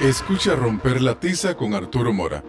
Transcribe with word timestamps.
Escucha 0.00 0.56
Romper 0.56 1.00
la 1.00 1.20
Tiza 1.20 1.56
con 1.56 1.74
Arturo 1.74 2.12
Mora, 2.12 2.42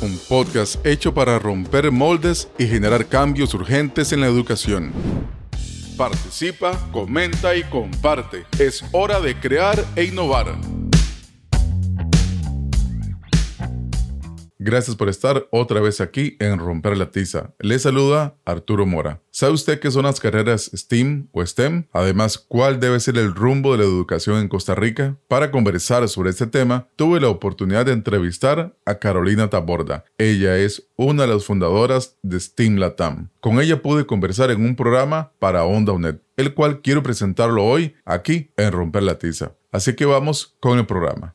un 0.00 0.18
podcast 0.26 0.84
hecho 0.86 1.12
para 1.12 1.38
romper 1.38 1.90
moldes 1.90 2.48
y 2.56 2.66
generar 2.66 3.06
cambios 3.06 3.52
urgentes 3.52 4.12
en 4.12 4.22
la 4.22 4.26
educación. 4.26 4.92
Participa, 5.98 6.72
comenta 6.92 7.54
y 7.56 7.62
comparte. 7.64 8.46
Es 8.58 8.82
hora 8.92 9.20
de 9.20 9.38
crear 9.38 9.84
e 9.96 10.04
innovar. 10.04 10.56
Gracias 14.66 14.96
por 14.96 15.10
estar 15.10 15.46
otra 15.50 15.82
vez 15.82 16.00
aquí 16.00 16.38
en 16.40 16.58
Romper 16.58 16.96
la 16.96 17.10
Tiza. 17.10 17.52
Le 17.58 17.78
saluda 17.78 18.38
Arturo 18.46 18.86
Mora. 18.86 19.20
¿Sabe 19.30 19.52
usted 19.52 19.78
qué 19.78 19.90
son 19.90 20.04
las 20.04 20.20
carreras 20.20 20.70
STEAM 20.74 21.28
o 21.32 21.44
STEM? 21.44 21.86
Además, 21.92 22.38
¿cuál 22.38 22.80
debe 22.80 22.98
ser 22.98 23.18
el 23.18 23.34
rumbo 23.34 23.72
de 23.72 23.78
la 23.78 23.84
educación 23.84 24.38
en 24.38 24.48
Costa 24.48 24.74
Rica? 24.74 25.18
Para 25.28 25.50
conversar 25.50 26.08
sobre 26.08 26.30
este 26.30 26.46
tema, 26.46 26.88
tuve 26.96 27.20
la 27.20 27.28
oportunidad 27.28 27.84
de 27.84 27.92
entrevistar 27.92 28.74
a 28.86 28.94
Carolina 28.94 29.50
Taborda. 29.50 30.06
Ella 30.16 30.56
es 30.56 30.88
una 30.96 31.26
de 31.26 31.34
las 31.34 31.44
fundadoras 31.44 32.16
de 32.22 32.40
STEAM 32.40 32.76
Latam. 32.76 33.28
Con 33.40 33.60
ella 33.60 33.82
pude 33.82 34.06
conversar 34.06 34.50
en 34.50 34.64
un 34.64 34.76
programa 34.76 35.32
para 35.40 35.64
Onda 35.64 35.92
UNED, 35.92 36.20
el 36.38 36.54
cual 36.54 36.80
quiero 36.80 37.02
presentarlo 37.02 37.62
hoy 37.66 37.96
aquí 38.06 38.50
en 38.56 38.72
Romper 38.72 39.02
la 39.02 39.18
Tiza. 39.18 39.52
Así 39.72 39.94
que 39.94 40.06
vamos 40.06 40.56
con 40.60 40.78
el 40.78 40.86
programa. 40.86 41.34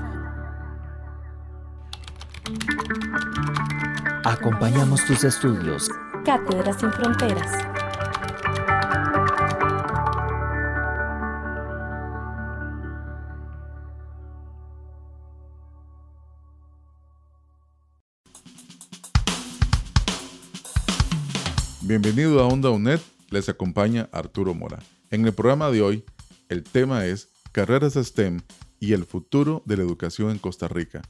Acompañamos 4.41 5.05
tus 5.05 5.23
estudios. 5.23 5.87
Cátedras 6.25 6.79
sin 6.79 6.91
fronteras. 6.91 7.63
Bienvenido 21.81 22.39
a 22.39 22.47
Onda 22.47 22.71
UNED, 22.71 22.99
les 23.29 23.47
acompaña 23.47 24.09
Arturo 24.11 24.55
Mora. 24.55 24.79
En 25.11 25.23
el 25.23 25.33
programa 25.33 25.69
de 25.69 25.83
hoy, 25.83 26.03
el 26.49 26.63
tema 26.63 27.05
es 27.05 27.29
Carreras 27.51 27.93
STEM 27.93 28.39
y 28.81 28.91
el 28.91 29.05
futuro 29.05 29.63
de 29.65 29.77
la 29.77 29.83
educación 29.83 30.31
en 30.31 30.39
Costa 30.39 30.67
Rica. 30.67 31.01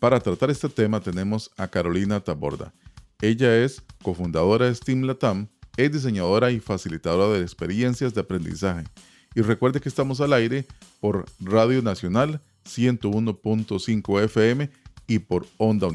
Para 0.00 0.18
tratar 0.18 0.50
este 0.50 0.68
tema 0.68 1.00
tenemos 1.00 1.52
a 1.56 1.68
Carolina 1.68 2.18
Taborda. 2.18 2.72
Ella 3.20 3.56
es 3.56 3.82
cofundadora 4.02 4.66
de 4.66 4.74
STEAM 4.74 5.02
Latam, 5.02 5.48
es 5.76 5.92
diseñadora 5.92 6.50
y 6.50 6.58
facilitadora 6.58 7.38
de 7.38 7.42
experiencias 7.42 8.14
de 8.14 8.22
aprendizaje. 8.22 8.84
Y 9.34 9.42
recuerde 9.42 9.80
que 9.80 9.88
estamos 9.88 10.20
al 10.20 10.32
aire 10.32 10.66
por 11.00 11.26
Radio 11.38 11.82
Nacional 11.82 12.40
101.5 12.64 14.24
FM 14.24 14.70
y 15.06 15.18
por 15.18 15.46
Onda. 15.58 15.88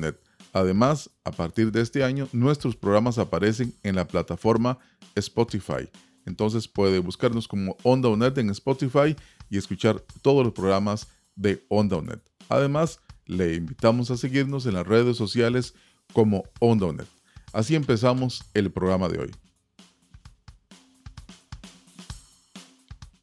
Además, 0.53 1.09
a 1.23 1.31
partir 1.31 1.71
de 1.71 1.81
este 1.81 2.03
año, 2.03 2.27
nuestros 2.31 2.75
programas 2.75 3.17
aparecen 3.17 3.73
en 3.81 3.95
la 3.95 4.07
plataforma 4.07 4.77
Spotify. 5.15 5.89
Entonces 6.25 6.67
puede 6.67 6.99
buscarnos 6.99 7.47
como 7.47 7.75
Onda 7.83 8.09
UNED 8.09 8.37
en 8.37 8.51
Spotify 8.51 9.15
y 9.49 9.57
escuchar 9.57 10.03
todos 10.21 10.43
los 10.43 10.53
programas 10.53 11.07
de 11.35 11.65
Onda 11.69 11.97
UNED. 11.97 12.19
Además, 12.49 12.99
le 13.25 13.55
invitamos 13.55 14.11
a 14.11 14.17
seguirnos 14.17 14.65
en 14.65 14.73
las 14.73 14.85
redes 14.85 15.17
sociales 15.17 15.73
como 16.13 16.43
Onda 16.59 16.87
UNED. 16.87 17.05
Así 17.53 17.75
empezamos 17.75 18.43
el 18.53 18.71
programa 18.71 19.09
de 19.09 19.19
hoy. 19.19 19.31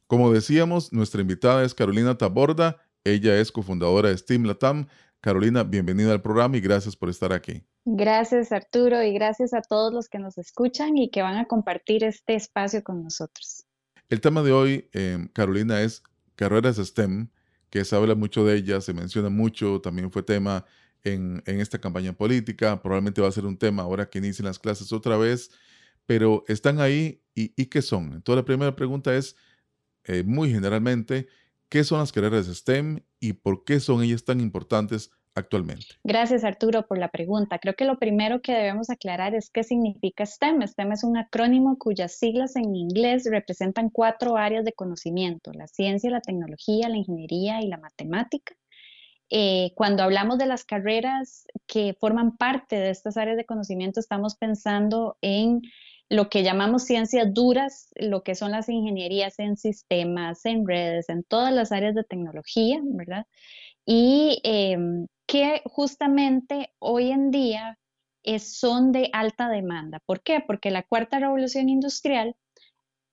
Como 0.07 0.31
decíamos, 0.31 0.91
nuestra 0.91 1.21
invitada 1.21 1.63
es 1.63 1.73
Carolina 1.73 2.17
Taborda. 2.17 2.77
Ella 3.03 3.37
es 3.37 3.51
cofundadora 3.51 4.09
de 4.09 4.17
Steam 4.17 4.43
Latam. 4.43 4.87
Carolina, 5.21 5.63
bienvenida 5.63 6.11
al 6.11 6.21
programa 6.21 6.57
y 6.57 6.61
gracias 6.61 6.95
por 6.95 7.09
estar 7.09 7.31
aquí. 7.31 7.63
Gracias 7.85 8.51
Arturo 8.51 9.01
y 9.03 9.13
gracias 9.13 9.53
a 9.53 9.61
todos 9.61 9.93
los 9.93 10.07
que 10.07 10.19
nos 10.19 10.37
escuchan 10.37 10.97
y 10.97 11.09
que 11.09 11.21
van 11.21 11.37
a 11.37 11.45
compartir 11.45 12.03
este 12.03 12.35
espacio 12.35 12.83
con 12.83 13.03
nosotros. 13.03 13.65
El 14.09 14.21
tema 14.21 14.43
de 14.43 14.51
hoy, 14.51 14.89
eh, 14.93 15.29
Carolina, 15.33 15.81
es 15.81 16.03
carreras 16.35 16.75
STEM, 16.77 17.29
que 17.71 17.85
se 17.85 17.95
habla 17.95 18.13
mucho 18.15 18.45
de 18.45 18.57
ellas, 18.57 18.85
se 18.85 18.93
menciona 18.93 19.29
mucho, 19.29 19.81
también 19.81 20.11
fue 20.11 20.21
tema 20.21 20.65
en, 21.03 21.41
en, 21.47 21.59
esta 21.59 21.79
campaña 21.79 22.13
política, 22.13 22.81
probablemente 22.81 23.21
va 23.21 23.29
a 23.29 23.31
ser 23.31 23.45
un 23.47 23.57
tema 23.57 23.83
ahora 23.83 24.09
que 24.09 24.19
inicien 24.19 24.45
las 24.45 24.59
clases 24.59 24.93
otra 24.93 25.17
vez, 25.17 25.49
pero 26.05 26.43
están 26.47 26.79
ahí 26.79 27.23
y, 27.33 27.53
y 27.59 27.67
¿qué 27.67 27.81
son? 27.81 28.13
Entonces 28.13 28.35
la 28.35 28.45
primera 28.45 28.75
pregunta 28.75 29.15
es, 29.15 29.35
eh, 30.03 30.23
muy 30.23 30.51
generalmente, 30.51 31.27
¿qué 31.69 31.83
son 31.83 31.99
las 31.99 32.11
carreras 32.11 32.47
STEM 32.47 32.99
y 33.19 33.33
por 33.33 33.63
qué 33.63 33.79
son 33.79 34.03
ellas 34.03 34.25
tan 34.25 34.41
importantes 34.41 35.11
actualmente? 35.35 35.85
Gracias 36.03 36.43
Arturo 36.43 36.87
por 36.87 36.97
la 36.97 37.09
pregunta. 37.09 37.59
Creo 37.59 37.75
que 37.75 37.85
lo 37.85 37.97
primero 37.97 38.41
que 38.41 38.53
debemos 38.53 38.89
aclarar 38.89 39.35
es 39.35 39.49
qué 39.49 39.63
significa 39.63 40.25
STEM. 40.25 40.61
STEM 40.65 40.91
es 40.91 41.03
un 41.03 41.17
acrónimo 41.17 41.77
cuyas 41.77 42.17
siglas 42.17 42.55
en 42.55 42.75
inglés 42.75 43.27
representan 43.29 43.89
cuatro 43.89 44.37
áreas 44.37 44.65
de 44.65 44.73
conocimiento, 44.73 45.51
la 45.53 45.67
ciencia, 45.67 46.11
la 46.11 46.21
tecnología, 46.21 46.89
la 46.89 46.97
ingeniería 46.97 47.61
y 47.61 47.67
la 47.67 47.77
matemática. 47.77 48.55
Eh, 49.33 49.71
cuando 49.75 50.03
hablamos 50.03 50.37
de 50.37 50.45
las 50.45 50.65
carreras 50.65 51.45
que 51.65 51.95
forman 51.99 52.35
parte 52.35 52.75
de 52.75 52.89
estas 52.89 53.15
áreas 53.15 53.37
de 53.37 53.45
conocimiento, 53.45 54.01
estamos 54.01 54.35
pensando 54.35 55.17
en 55.21 55.61
lo 56.09 56.29
que 56.29 56.43
llamamos 56.43 56.83
ciencias 56.83 57.33
duras, 57.33 57.89
lo 57.95 58.23
que 58.23 58.35
son 58.35 58.51
las 58.51 58.67
ingenierías 58.67 59.39
en 59.39 59.55
sistemas, 59.55 60.45
en 60.45 60.67
redes, 60.67 61.07
en 61.07 61.23
todas 61.23 61.53
las 61.53 61.71
áreas 61.71 61.95
de 61.95 62.03
tecnología, 62.03 62.81
¿verdad? 62.83 63.25
Y 63.85 64.41
eh, 64.43 64.77
que 65.31 65.61
justamente 65.63 66.73
hoy 66.77 67.09
en 67.09 67.31
día 67.31 67.79
es, 68.21 68.59
son 68.59 68.91
de 68.91 69.09
alta 69.13 69.47
demanda. 69.47 70.01
¿Por 70.05 70.21
qué? 70.23 70.43
Porque 70.45 70.71
la 70.71 70.83
cuarta 70.83 71.19
revolución 71.19 71.69
industrial, 71.69 72.35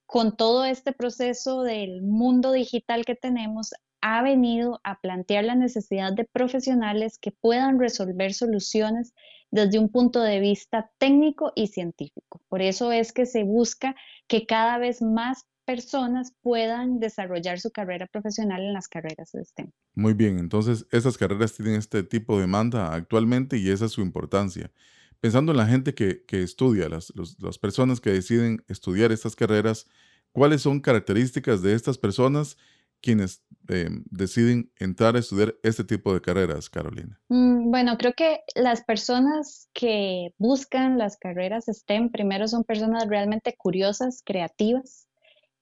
con 0.05 0.37
todo 0.37 0.65
este 0.65 0.91
proceso 0.91 1.63
del 1.63 2.03
mundo 2.03 2.51
digital 2.51 3.05
que 3.05 3.15
tenemos, 3.15 3.73
ha 4.01 4.21
venido 4.23 4.81
a 4.83 5.01
plantear 5.01 5.45
la 5.45 5.55
necesidad 5.55 6.13
de 6.13 6.25
profesionales 6.25 7.19
que 7.21 7.31
puedan 7.31 7.79
resolver 7.79 8.35
soluciones 8.35 9.15
desde 9.53 9.79
un 9.79 9.89
punto 9.89 10.21
de 10.21 10.41
vista 10.41 10.91
técnico 10.99 11.53
y 11.55 11.69
científico. 11.69 12.43
Por 12.49 12.63
eso 12.63 12.91
es 12.91 13.13
que 13.13 13.27
se 13.27 13.45
busca 13.45 13.95
que 14.27 14.45
cada 14.45 14.79
vez 14.79 15.03
más 15.03 15.47
personas 15.69 16.33
puedan 16.41 16.99
desarrollar 16.99 17.61
su 17.61 17.71
carrera 17.71 18.07
profesional 18.07 18.63
en 18.63 18.73
las 18.73 18.89
carreras 18.89 19.33
de 19.33 19.45
STEM. 19.45 19.71
Muy 19.95 20.15
bien, 20.15 20.39
entonces 20.39 20.87
esas 20.93 21.19
carreras 21.19 21.53
tienen 21.53 21.75
este 21.75 22.03
tipo 22.03 22.37
de 22.37 22.41
demanda 22.43 22.95
actualmente 22.95 23.59
y 23.59 23.69
esa 23.69 23.85
es 23.85 23.93
su 23.93 24.01
importancia. 24.01 24.73
Pensando 25.21 25.53
en 25.53 25.59
la 25.59 25.67
gente 25.67 25.93
que, 25.93 26.25
que 26.25 26.43
estudia, 26.43 26.89
las, 26.89 27.13
los, 27.15 27.39
las 27.43 27.59
personas 27.59 28.01
que 28.01 28.09
deciden 28.09 28.65
estudiar 28.67 29.13
estas 29.13 29.37
carreras, 29.37 29.87
¿cuáles 30.33 30.63
son 30.63 30.81
características 30.81 31.61
de 31.61 31.75
estas 31.75 31.99
personas 31.99 32.57
quienes 33.03 33.45
eh, 33.69 33.91
deciden 34.11 34.73
entrar 34.79 35.17
a 35.17 35.19
estudiar 35.19 35.55
este 35.63 35.85
tipo 35.85 36.15
de 36.15 36.23
carreras, 36.23 36.71
Carolina? 36.71 37.21
Mm, 37.29 37.71
bueno, 37.71 37.99
creo 37.99 38.15
que 38.15 38.41
las 38.55 38.83
personas 38.85 39.69
que 39.75 40.33
buscan 40.39 40.97
las 40.97 41.19
carreras 41.19 41.67
STEM 41.67 42.11
primero 42.11 42.49
son 42.49 42.65
personas 42.65 43.07
realmente 43.07 43.55
curiosas, 43.55 44.23
creativas, 44.25 45.08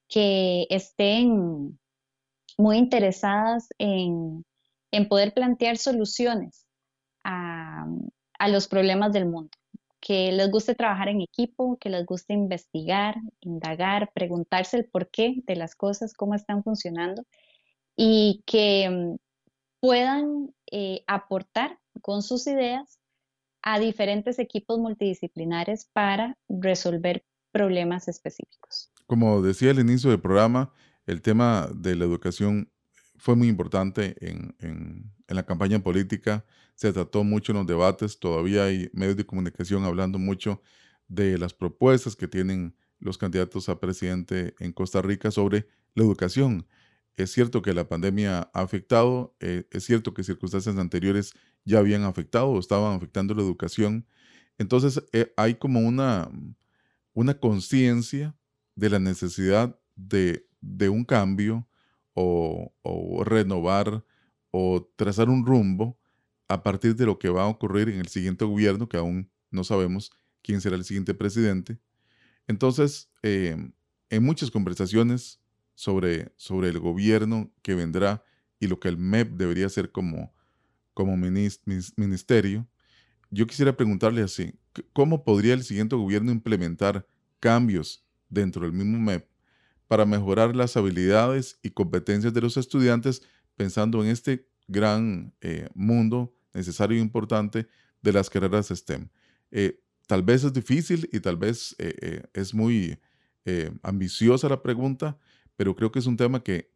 que 0.07 0.67
estén 0.69 1.79
muy 2.57 2.77
interesadas 2.77 3.69
en, 3.77 4.45
en 4.91 5.07
poder 5.07 5.33
plantear 5.33 5.77
soluciones 5.77 6.65
a, 7.23 7.85
a 8.39 8.47
los 8.47 8.67
problemas 8.67 9.13
del 9.13 9.25
mundo 9.25 9.51
que 9.99 10.31
les 10.31 10.49
guste 10.49 10.75
trabajar 10.75 11.09
en 11.09 11.21
equipo, 11.21 11.77
que 11.79 11.89
les 11.89 12.05
guste 12.05 12.33
investigar, 12.33 13.15
indagar, 13.41 14.11
preguntarse 14.13 14.77
el 14.77 14.85
porqué 14.85 15.43
de 15.45 15.55
las 15.55 15.75
cosas, 15.75 16.13
cómo 16.13 16.35
están 16.35 16.63
funcionando 16.63 17.23
y 17.95 18.43
que 18.45 19.17
puedan 19.79 20.53
eh, 20.71 21.03
aportar 21.07 21.79
con 22.01 22.21
sus 22.21 22.47
ideas 22.47 22.99
a 23.61 23.79
diferentes 23.79 24.39
equipos 24.39 24.79
multidisciplinares 24.79 25.89
para 25.91 26.37
resolver 26.47 27.25
problemas 27.51 28.07
específicos. 28.07 28.91
Como 29.07 29.41
decía 29.41 29.71
al 29.71 29.79
inicio 29.79 30.09
del 30.09 30.19
programa, 30.19 30.73
el 31.05 31.21
tema 31.21 31.69
de 31.73 31.95
la 31.95 32.03
educación 32.03 32.69
fue 33.15 33.35
muy 33.37 33.47
importante 33.47 34.15
en, 34.19 35.13
la 35.29 35.45
campaña 35.45 35.79
política, 35.79 36.45
se 36.75 36.93
trató 36.93 37.23
mucho 37.23 37.51
en 37.51 37.59
los 37.59 37.67
debates, 37.67 38.19
todavía 38.19 38.65
hay 38.65 38.89
medios 38.93 39.17
de 39.17 39.25
comunicación 39.25 39.83
hablando 39.85 40.19
mucho 40.19 40.61
de 41.07 41.37
las 41.37 41.53
propuestas 41.53 42.15
que 42.15 42.27
tienen 42.27 42.75
los 42.99 43.17
candidatos 43.17 43.69
a 43.69 43.79
presidente 43.79 44.55
en 44.59 44.73
Costa 44.73 45.01
Rica 45.01 45.31
sobre 45.31 45.67
la 45.95 46.03
educación. 46.03 46.67
Es 47.15 47.31
cierto 47.31 47.61
que 47.61 47.73
la 47.73 47.87
pandemia 47.87 48.49
ha 48.53 48.61
afectado, 48.61 49.35
eh, 49.39 49.67
es 49.71 49.85
cierto 49.85 50.13
que 50.13 50.23
circunstancias 50.23 50.77
anteriores 50.77 51.33
ya 51.65 51.79
habían 51.79 52.03
afectado 52.03 52.49
o 52.49 52.59
estaban 52.59 52.95
afectando 52.95 53.33
la 53.33 53.41
educación. 53.41 54.05
Entonces 54.57 55.03
eh, 55.13 55.33
hay 55.35 55.55
como 55.55 55.79
una 55.79 56.29
conciencia 57.39 58.36
de 58.77 58.91
la 58.91 58.99
necesidad 58.99 59.77
de, 59.95 60.47
de 60.61 60.87
un 60.87 61.03
cambio 61.03 61.67
o, 62.13 63.23
renovar 63.25 64.03
o 64.51 64.89
trazar 64.95 65.29
un 65.29 65.45
rumbo 65.45 65.99
a 66.47 66.63
partir 66.63 66.95
de 66.95 67.05
lo 67.05 67.19
que 67.19 67.29
va 67.29 67.43
a 67.43 67.47
ocurrir 67.47 67.89
en 67.89 67.99
el 67.99 68.07
siguiente 68.07 68.45
gobierno, 68.45 68.87
que 68.87 68.97
aún 68.97 69.29
no 69.51 69.63
sabemos 69.63 70.11
quién 70.41 70.61
será 70.61 70.75
el 70.75 70.85
siguiente 70.85 71.13
presidente. 71.13 71.79
Entonces, 72.47 73.09
em, 73.23 73.73
en 74.09 74.23
muchas 74.23 74.49
conversaciones 74.49 75.41
sobre, 75.75 76.31
sobre 76.37 76.69
el 76.69 76.79
gobierno 76.79 77.51
que 77.61 77.75
vendrá 77.75 78.23
y 78.59 78.67
lo 78.67 78.79
que 78.79 78.87
el 78.87 78.97
MEP 78.97 79.31
debería 79.31 79.69
ser 79.69 79.91
como, 79.91 80.33
como 80.93 81.17
ministerio, 81.17 82.67
yo 83.29 83.45
quisiera 83.45 83.75
preguntarle 83.75 84.21
así, 84.21 84.53
¿cómo 84.93 85.23
podría 85.23 85.53
el 85.53 85.63
siguiente 85.63 85.95
gobierno 85.95 86.31
implementar 86.31 87.05
cambios 87.39 88.06
dentro 88.29 88.63
del 88.63 88.73
mismo 88.73 88.99
MEP 88.99 89.27
para 89.87 90.05
mejorar 90.05 90.55
las 90.55 90.75
habilidades 90.77 91.59
y 91.63 91.71
competencias 91.71 92.33
de 92.33 92.41
los 92.41 92.57
estudiantes 92.57 93.23
pensando 93.55 94.03
en 94.03 94.09
este 94.09 94.47
gran 94.67 95.33
eh, 95.41 95.69
mundo 95.73 96.35
necesario 96.53 96.97
e 96.97 97.01
importante 97.01 97.67
de 98.01 98.13
las 98.13 98.29
carreras 98.29 98.67
STEM? 98.67 99.09
Eh, 99.51 99.81
Tal 100.07 100.23
vez 100.23 100.45
es 100.45 100.53
difícil 100.53 101.09
y 101.11 101.19
tal 101.19 101.35
vez 101.35 101.75
eh, 101.79 102.23
es 102.33 102.53
muy 102.53 102.97
ambiciosa 103.83 104.47
la 104.47 104.61
pregunta, 104.61 105.19
pero 105.57 105.75
creo 105.75 105.91
que 105.91 105.99
es 105.99 106.05
un 106.05 106.15
tema 106.15 106.41
que, 106.41 106.73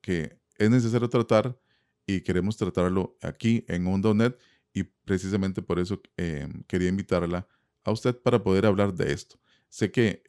es 0.57 0.69
necesario 0.69 1.09
tratar 1.09 1.57
y 2.05 2.21
queremos 2.21 2.57
tratarlo 2.57 3.17
aquí 3.21 3.63
en 3.69 3.87
Onda.net 3.87 4.35
y 4.73 4.83
precisamente 4.83 5.61
por 5.61 5.79
eso 5.79 6.01
quería 6.67 6.89
invitarla 6.89 7.47
a 7.85 7.91
usted 7.91 8.17
para 8.21 8.43
poder 8.43 8.65
hablar 8.65 8.93
de 8.93 9.13
esto. 9.13 9.39
Sé 9.69 9.91
que 9.91 10.23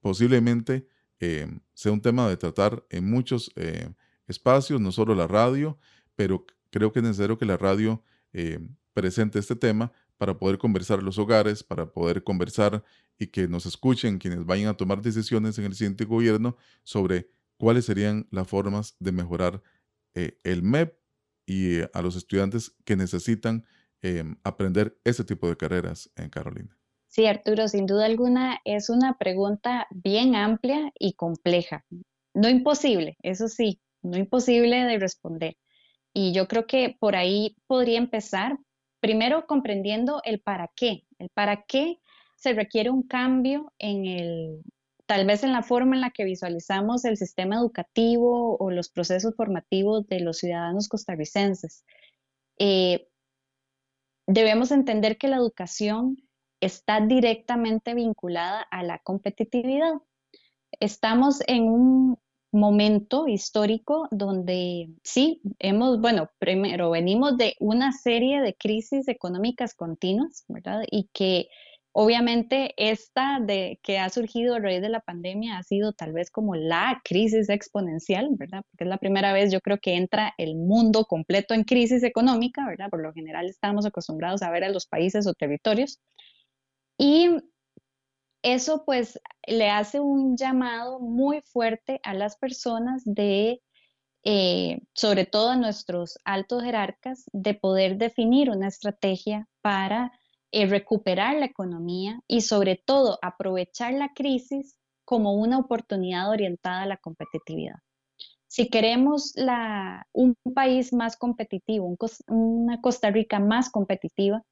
posiblemente 0.00 0.86
sea 1.74 1.92
un 1.92 2.00
tema 2.00 2.28
de 2.28 2.36
tratar 2.38 2.84
en 2.88 3.10
muchos 3.10 3.52
espacios, 4.26 4.80
no 4.80 4.90
solo 4.90 5.14
la 5.14 5.26
radio, 5.26 5.78
pero 6.16 6.46
creo 6.70 6.92
que 6.92 7.00
es 7.00 7.04
necesario 7.04 7.36
que 7.36 7.44
la 7.44 7.58
radio 7.58 8.02
presente 8.94 9.38
este 9.38 9.56
tema 9.56 9.92
para 10.16 10.36
poder 10.36 10.58
conversar 10.58 10.98
en 10.98 11.06
los 11.06 11.18
hogares, 11.18 11.62
para 11.62 11.92
poder 11.92 12.22
conversar 12.22 12.84
y 13.18 13.28
que 13.28 13.48
nos 13.48 13.66
escuchen 13.66 14.18
quienes 14.18 14.44
vayan 14.44 14.68
a 14.68 14.76
tomar 14.76 15.02
decisiones 15.02 15.58
en 15.58 15.64
el 15.64 15.74
siguiente 15.74 16.04
gobierno 16.04 16.56
sobre 16.82 17.30
cuáles 17.56 17.84
serían 17.84 18.26
las 18.30 18.48
formas 18.48 18.96
de 18.98 19.12
mejorar 19.12 19.62
eh, 20.14 20.38
el 20.44 20.62
MEP 20.62 20.94
y 21.46 21.76
eh, 21.76 21.90
a 21.94 22.02
los 22.02 22.16
estudiantes 22.16 22.76
que 22.84 22.96
necesitan 22.96 23.64
aprender 24.44 24.98
ese 25.04 25.24
tipo 25.24 25.46
de 25.46 25.58
carreras 25.58 26.10
en 26.16 26.30
Carolina. 26.30 26.79
Sí, 27.10 27.26
Arturo, 27.26 27.66
sin 27.66 27.86
duda 27.86 28.06
alguna 28.06 28.60
es 28.64 28.88
una 28.88 29.18
pregunta 29.18 29.88
bien 29.90 30.36
amplia 30.36 30.92
y 30.96 31.14
compleja. 31.14 31.84
No 32.34 32.48
imposible, 32.48 33.16
eso 33.22 33.48
sí, 33.48 33.80
no 34.00 34.16
imposible 34.16 34.84
de 34.84 34.96
responder. 34.96 35.56
Y 36.14 36.32
yo 36.32 36.46
creo 36.46 36.68
que 36.68 36.96
por 37.00 37.16
ahí 37.16 37.56
podría 37.66 37.98
empezar 37.98 38.58
primero 39.00 39.48
comprendiendo 39.48 40.20
el 40.24 40.40
para 40.40 40.70
qué, 40.76 41.04
el 41.18 41.30
para 41.30 41.64
qué 41.64 41.98
se 42.36 42.52
requiere 42.52 42.90
un 42.90 43.02
cambio 43.02 43.72
en 43.80 44.06
el, 44.06 44.62
tal 45.06 45.26
vez 45.26 45.42
en 45.42 45.52
la 45.52 45.64
forma 45.64 45.96
en 45.96 46.02
la 46.02 46.10
que 46.10 46.22
visualizamos 46.22 47.04
el 47.04 47.16
sistema 47.16 47.56
educativo 47.56 48.56
o 48.56 48.70
los 48.70 48.88
procesos 48.88 49.34
formativos 49.34 50.06
de 50.06 50.20
los 50.20 50.38
ciudadanos 50.38 50.88
costarricenses. 50.88 51.84
Eh, 52.56 53.08
debemos 54.28 54.70
entender 54.70 55.18
que 55.18 55.26
la 55.26 55.38
educación 55.38 56.16
está 56.60 57.00
directamente 57.00 57.94
vinculada 57.94 58.62
a 58.62 58.82
la 58.82 58.98
competitividad. 58.98 59.94
Estamos 60.78 61.42
en 61.46 61.64
un 61.64 62.18
momento 62.52 63.28
histórico 63.28 64.08
donde 64.10 64.88
sí, 65.04 65.40
hemos, 65.58 66.00
bueno, 66.00 66.30
primero 66.38 66.90
venimos 66.90 67.36
de 67.36 67.54
una 67.60 67.92
serie 67.92 68.40
de 68.40 68.54
crisis 68.54 69.08
económicas 69.08 69.74
continuas, 69.74 70.44
¿verdad? 70.48 70.82
Y 70.90 71.08
que 71.12 71.48
obviamente 71.92 72.74
esta 72.76 73.38
de 73.40 73.78
que 73.82 73.98
ha 73.98 74.08
surgido 74.10 74.54
a 74.54 74.58
raíz 74.58 74.80
de 74.80 74.88
la 74.88 75.00
pandemia 75.00 75.58
ha 75.58 75.62
sido 75.62 75.92
tal 75.92 76.12
vez 76.12 76.30
como 76.30 76.54
la 76.56 77.00
crisis 77.04 77.48
exponencial, 77.48 78.28
¿verdad? 78.32 78.62
Porque 78.70 78.84
es 78.84 78.90
la 78.90 78.98
primera 78.98 79.32
vez 79.32 79.52
yo 79.52 79.60
creo 79.60 79.78
que 79.78 79.94
entra 79.94 80.34
el 80.38 80.56
mundo 80.56 81.04
completo 81.04 81.54
en 81.54 81.64
crisis 81.64 82.02
económica, 82.02 82.66
¿verdad? 82.66 82.90
Por 82.90 83.02
lo 83.02 83.12
general 83.12 83.46
estamos 83.46 83.86
acostumbrados 83.86 84.42
a 84.42 84.50
ver 84.50 84.64
a 84.64 84.70
los 84.70 84.86
países 84.86 85.26
o 85.26 85.34
territorios. 85.34 86.00
Y 87.02 87.30
eso 88.42 88.84
pues 88.84 89.18
le 89.46 89.70
hace 89.70 90.00
un 90.00 90.36
llamado 90.36 91.00
muy 91.00 91.40
fuerte 91.40 91.98
a 92.02 92.12
las 92.12 92.36
personas 92.36 93.02
de, 93.06 93.62
eh, 94.22 94.82
sobre 94.92 95.24
todo 95.24 95.48
a 95.48 95.56
nuestros 95.56 96.18
altos 96.26 96.62
jerarcas, 96.62 97.24
de 97.32 97.54
poder 97.54 97.96
definir 97.96 98.50
una 98.50 98.68
estrategia 98.68 99.48
para 99.62 100.12
eh, 100.52 100.66
recuperar 100.66 101.36
la 101.36 101.46
economía 101.46 102.20
y 102.28 102.42
sobre 102.42 102.76
todo 102.76 103.18
aprovechar 103.22 103.94
la 103.94 104.12
crisis 104.12 104.76
como 105.06 105.32
una 105.32 105.56
oportunidad 105.56 106.28
orientada 106.28 106.82
a 106.82 106.86
la 106.86 106.98
competitividad. 106.98 107.76
Si 108.46 108.68
queremos 108.68 109.32
un 110.12 110.36
país 110.54 110.92
más 110.92 111.16
competitivo, 111.16 111.96
una 112.28 112.82
Costa 112.82 113.10
Rica 113.10 113.38
más 113.40 113.70
competitiva, 113.70 114.42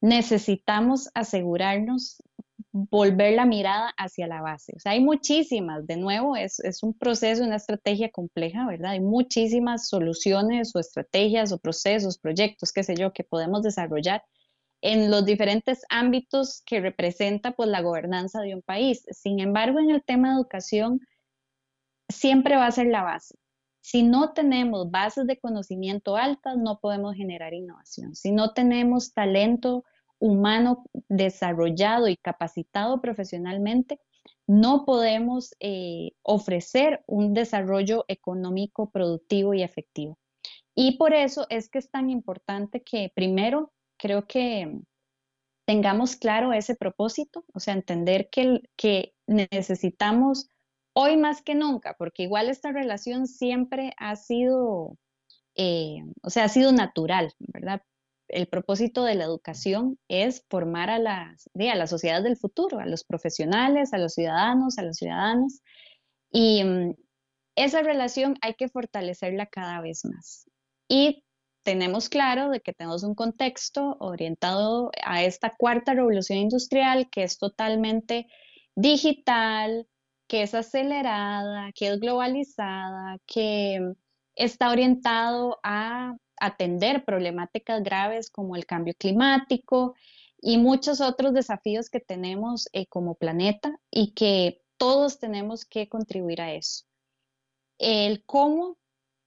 necesitamos 0.00 1.08
asegurarnos 1.14 2.22
volver 2.72 3.34
la 3.34 3.46
mirada 3.46 3.94
hacia 3.96 4.26
la 4.26 4.42
base. 4.42 4.72
O 4.76 4.80
sea, 4.80 4.92
hay 4.92 5.00
muchísimas, 5.00 5.86
de 5.86 5.96
nuevo, 5.96 6.36
es, 6.36 6.60
un 6.82 6.92
proceso, 6.92 7.44
una 7.44 7.56
estrategia 7.56 8.10
compleja, 8.10 8.66
¿verdad? 8.66 8.92
Hay 8.92 9.00
muchísimas 9.00 9.88
soluciones 9.88 10.74
o 10.74 10.80
estrategias 10.80 11.52
o 11.52 11.58
procesos, 11.58 12.18
proyectos, 12.18 12.72
qué 12.72 12.82
sé 12.82 12.96
yo, 12.96 13.12
que 13.12 13.24
podemos 13.24 13.62
desarrollar 13.62 14.24
en 14.82 15.10
los 15.10 15.24
diferentes 15.24 15.82
ámbitos 15.88 16.62
que 16.66 16.80
representa 16.80 17.52
pues 17.52 17.68
la 17.68 17.80
gobernanza 17.80 18.40
de 18.40 18.54
un 18.54 18.62
país. 18.62 19.04
Sin 19.10 19.40
embargo, 19.40 19.78
en 19.78 19.90
el 19.90 20.02
tema 20.04 20.30
de 20.30 20.34
educación, 20.34 21.00
siempre 22.08 22.56
va 22.56 22.66
a 22.66 22.72
ser 22.72 22.86
la 22.86 23.02
base. 23.02 23.34
Si 23.84 24.02
no 24.02 24.32
tenemos 24.32 24.90
bases 24.90 25.26
de 25.26 25.38
conocimiento 25.38 26.16
altas, 26.16 26.56
no 26.56 26.80
podemos 26.80 27.14
generar 27.16 27.52
innovación. 27.52 28.14
Si 28.14 28.32
no 28.32 28.54
tenemos 28.54 29.12
talento 29.12 29.84
humano 30.18 30.86
desarrollado 31.10 32.08
y 32.08 32.16
capacitado 32.16 33.02
profesionalmente, 33.02 34.00
no 34.46 34.86
podemos 34.86 35.54
eh, 35.60 36.12
ofrecer 36.22 37.04
un 37.06 37.34
desarrollo 37.34 38.06
económico 38.08 38.88
productivo 38.88 39.52
y 39.52 39.62
efectivo. 39.62 40.18
Y 40.74 40.96
por 40.96 41.12
eso 41.12 41.46
es 41.50 41.68
que 41.68 41.78
es 41.78 41.90
tan 41.90 42.08
importante 42.08 42.82
que 42.82 43.12
primero 43.14 43.70
creo 43.98 44.26
que 44.26 44.80
tengamos 45.66 46.16
claro 46.16 46.54
ese 46.54 46.74
propósito, 46.74 47.44
o 47.52 47.60
sea, 47.60 47.74
entender 47.74 48.30
que, 48.30 48.62
que 48.76 49.12
necesitamos 49.26 50.48
hoy 50.94 51.16
más 51.16 51.42
que 51.42 51.54
nunca, 51.54 51.94
porque 51.98 52.24
igual 52.24 52.48
esta 52.48 52.72
relación 52.72 53.26
siempre 53.26 53.92
ha 53.98 54.16
sido, 54.16 54.96
eh, 55.56 55.98
o 56.22 56.30
sea, 56.30 56.44
ha 56.44 56.48
sido 56.48 56.72
natural, 56.72 57.32
¿verdad? 57.38 57.82
el 58.28 58.48
propósito 58.48 59.04
de 59.04 59.14
la 59.14 59.24
educación 59.24 59.98
es 60.08 60.44
formar 60.48 60.90
a 60.90 60.98
las, 60.98 61.48
a 61.54 61.74
la 61.74 61.86
sociedad 61.86 62.22
del 62.22 62.36
futuro, 62.36 62.78
a 62.78 62.86
los 62.86 63.04
profesionales, 63.04 63.92
a 63.92 63.98
los 63.98 64.14
ciudadanos, 64.14 64.78
a 64.78 64.82
los 64.82 64.96
ciudadanos. 64.96 65.60
Y 66.30 66.64
mm, 66.64 66.94
esa 67.56 67.82
relación 67.82 68.36
hay 68.40 68.54
que 68.54 68.68
fortalecerla 68.68 69.46
cada 69.46 69.80
vez 69.80 70.04
más. 70.04 70.50
Y 70.88 71.24
tenemos 71.62 72.08
claro 72.08 72.50
de 72.50 72.60
que 72.60 72.72
tenemos 72.72 73.04
un 73.04 73.14
contexto 73.14 73.96
orientado 74.00 74.90
a 75.04 75.22
esta 75.22 75.54
cuarta 75.56 75.94
revolución 75.94 76.38
industrial 76.38 77.08
que 77.10 77.22
es 77.22 77.38
totalmente 77.38 78.26
digital, 78.74 79.86
que 80.26 80.42
es 80.42 80.54
acelerada, 80.54 81.70
que 81.74 81.88
es 81.88 82.00
globalizada, 82.00 83.18
que 83.26 83.94
está 84.34 84.70
orientado 84.70 85.58
a 85.62 86.16
atender 86.40 87.04
problemáticas 87.04 87.82
graves 87.82 88.30
como 88.30 88.56
el 88.56 88.66
cambio 88.66 88.94
climático 88.98 89.94
y 90.40 90.58
muchos 90.58 91.00
otros 91.00 91.32
desafíos 91.32 91.88
que 91.88 92.00
tenemos 92.00 92.68
eh, 92.72 92.86
como 92.86 93.14
planeta 93.14 93.74
y 93.90 94.12
que 94.12 94.60
todos 94.76 95.18
tenemos 95.18 95.64
que 95.64 95.88
contribuir 95.88 96.40
a 96.42 96.52
eso. 96.52 96.84
El 97.78 98.24
cómo 98.24 98.76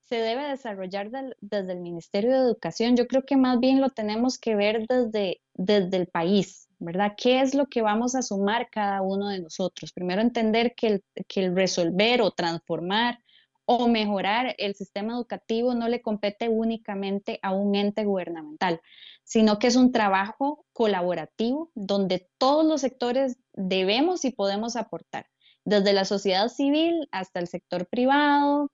se 0.03 0.17
debe 0.17 0.47
desarrollar 0.47 1.09
desde 1.41 1.73
el 1.73 1.79
Ministerio 1.79 2.31
de 2.31 2.37
Educación, 2.37 2.95
yo 2.95 3.07
creo 3.07 3.23
que 3.23 3.35
más 3.35 3.59
bien 3.59 3.81
lo 3.81 3.89
tenemos 3.89 4.37
que 4.37 4.55
ver 4.55 4.87
desde, 4.87 5.41
desde 5.53 5.97
el 5.97 6.07
país, 6.07 6.66
¿verdad? 6.79 7.13
¿Qué 7.17 7.41
es 7.41 7.55
lo 7.55 7.67
que 7.67 7.81
vamos 7.81 8.15
a 8.15 8.21
sumar 8.21 8.69
cada 8.69 9.01
uno 9.01 9.29
de 9.29 9.41
nosotros? 9.41 9.91
Primero 9.93 10.21
entender 10.21 10.75
que 10.75 10.87
el, 10.87 11.03
que 11.27 11.45
el 11.45 11.55
resolver 11.55 12.21
o 12.21 12.31
transformar 12.31 13.19
o 13.65 13.87
mejorar 13.89 14.55
el 14.57 14.75
sistema 14.75 15.13
educativo 15.13 15.73
no 15.73 15.89
le 15.89 16.01
compete 16.01 16.47
únicamente 16.47 17.39
a 17.41 17.51
un 17.51 17.75
ente 17.75 18.05
gubernamental, 18.05 18.79
sino 19.23 19.59
que 19.59 19.67
es 19.67 19.75
un 19.75 19.91
trabajo 19.91 20.65
colaborativo 20.71 21.69
donde 21.75 22.29
todos 22.37 22.65
los 22.65 22.81
sectores 22.81 23.37
debemos 23.53 24.23
y 24.23 24.31
podemos 24.31 24.77
aportar, 24.77 25.27
desde 25.65 25.91
la 25.91 26.05
sociedad 26.05 26.47
civil 26.47 27.09
hasta 27.11 27.41
el 27.41 27.47
sector 27.47 27.87
privado, 27.87 28.71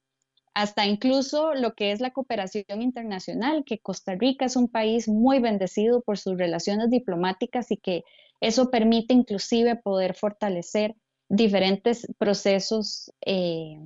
hasta 0.53 0.85
incluso 0.85 1.53
lo 1.55 1.73
que 1.73 1.91
es 1.91 1.99
la 1.99 2.11
cooperación 2.11 2.81
internacional, 2.81 3.63
que 3.65 3.79
Costa 3.79 4.15
Rica 4.15 4.45
es 4.45 4.55
un 4.55 4.67
país 4.67 5.07
muy 5.07 5.39
bendecido 5.39 6.01
por 6.01 6.17
sus 6.17 6.37
relaciones 6.37 6.89
diplomáticas 6.89 7.71
y 7.71 7.77
que 7.77 8.03
eso 8.39 8.69
permite 8.69 9.13
inclusive 9.13 9.75
poder 9.77 10.15
fortalecer 10.15 10.95
diferentes 11.29 12.07
procesos 12.17 13.11
eh, 13.25 13.79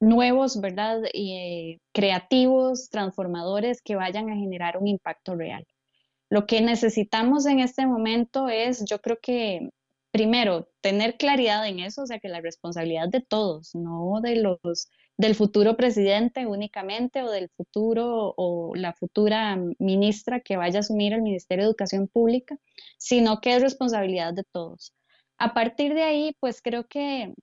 nuevos, 0.00 0.60
¿verdad? 0.60 1.02
Eh, 1.14 1.78
creativos, 1.92 2.88
transformadores 2.90 3.82
que 3.82 3.96
vayan 3.96 4.30
a 4.30 4.36
generar 4.36 4.76
un 4.76 4.86
impacto 4.86 5.34
real. 5.34 5.66
Lo 6.28 6.46
que 6.46 6.60
necesitamos 6.60 7.46
en 7.46 7.60
este 7.60 7.86
momento 7.86 8.48
es, 8.48 8.84
yo 8.84 9.00
creo 9.00 9.18
que 9.20 9.70
primero, 10.12 10.68
tener 10.80 11.16
claridad 11.16 11.66
en 11.66 11.80
eso, 11.80 12.02
o 12.02 12.06
sea, 12.06 12.20
que 12.20 12.28
la 12.28 12.40
responsabilidad 12.40 13.08
de 13.08 13.22
todos, 13.22 13.74
no 13.74 14.20
de 14.22 14.36
los 14.36 14.88
del 15.18 15.34
futuro 15.34 15.76
presidente 15.76 16.46
únicamente 16.46 17.22
o 17.22 17.30
del 17.30 17.48
futuro 17.50 18.34
o 18.36 18.74
la 18.74 18.92
futura 18.94 19.56
ministra 19.78 20.40
que 20.40 20.56
vaya 20.56 20.78
a 20.78 20.80
asumir 20.80 21.12
el 21.12 21.22
Ministerio 21.22 21.64
de 21.64 21.68
Educación 21.70 22.08
Pública, 22.08 22.58
sino 22.98 23.40
que 23.40 23.54
es 23.54 23.62
responsabilidad 23.62 24.32
de 24.34 24.44
todos. 24.44 24.94
A 25.38 25.54
partir 25.54 25.94
de 25.94 26.02
ahí, 26.02 26.36
pues 26.40 26.62
creo 26.62 26.86
que 26.88 27.34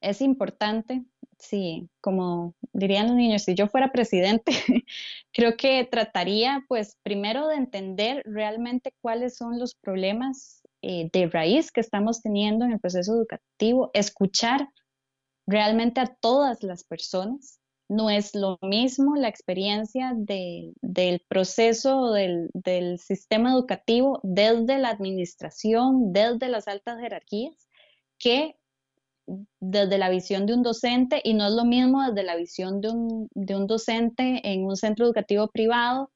es 0.00 0.20
importante, 0.20 1.04
sí, 1.38 1.88
como 2.00 2.54
dirían 2.72 3.08
los 3.08 3.16
niños, 3.16 3.42
si 3.42 3.54
yo 3.54 3.68
fuera 3.68 3.92
presidente, 3.92 4.52
creo 5.32 5.56
que 5.56 5.84
trataría, 5.84 6.64
pues, 6.68 6.96
primero 7.02 7.48
de 7.48 7.56
entender 7.56 8.22
realmente 8.24 8.94
cuáles 9.00 9.36
son 9.36 9.58
los 9.58 9.74
problemas 9.74 10.59
eh, 10.82 11.10
de 11.12 11.26
raíz 11.28 11.70
que 11.72 11.80
estamos 11.80 12.22
teniendo 12.22 12.64
en 12.64 12.72
el 12.72 12.80
proceso 12.80 13.14
educativo, 13.14 13.90
escuchar 13.92 14.68
realmente 15.46 16.00
a 16.00 16.14
todas 16.20 16.62
las 16.62 16.84
personas. 16.84 17.60
No 17.88 18.08
es 18.08 18.34
lo 18.34 18.58
mismo 18.62 19.16
la 19.16 19.28
experiencia 19.28 20.14
del 20.14 21.24
proceso 21.28 22.12
del, 22.12 22.98
sistema 22.98 23.52
educativo 23.52 24.20
desde 24.22 24.78
la 24.78 24.90
administración, 24.90 26.12
desde 26.12 26.48
las 26.48 26.68
altas 26.68 27.00
jerarquías, 27.00 27.68
que 28.18 28.56
desde 29.58 29.98
la 29.98 30.08
visión 30.08 30.46
de 30.46 30.54
un 30.54 30.62
docente 30.62 31.20
y 31.22 31.34
no 31.34 31.46
es 31.46 31.52
lo 31.52 31.64
mismo 31.64 32.02
desde 32.06 32.22
la 32.22 32.36
visión 32.36 32.80
de 32.80 33.56
un 33.56 33.66
docente 33.66 34.40
en 34.44 34.64
un 34.64 34.76
centro 34.76 35.04
educativo 35.04 35.48
privado 35.48 36.10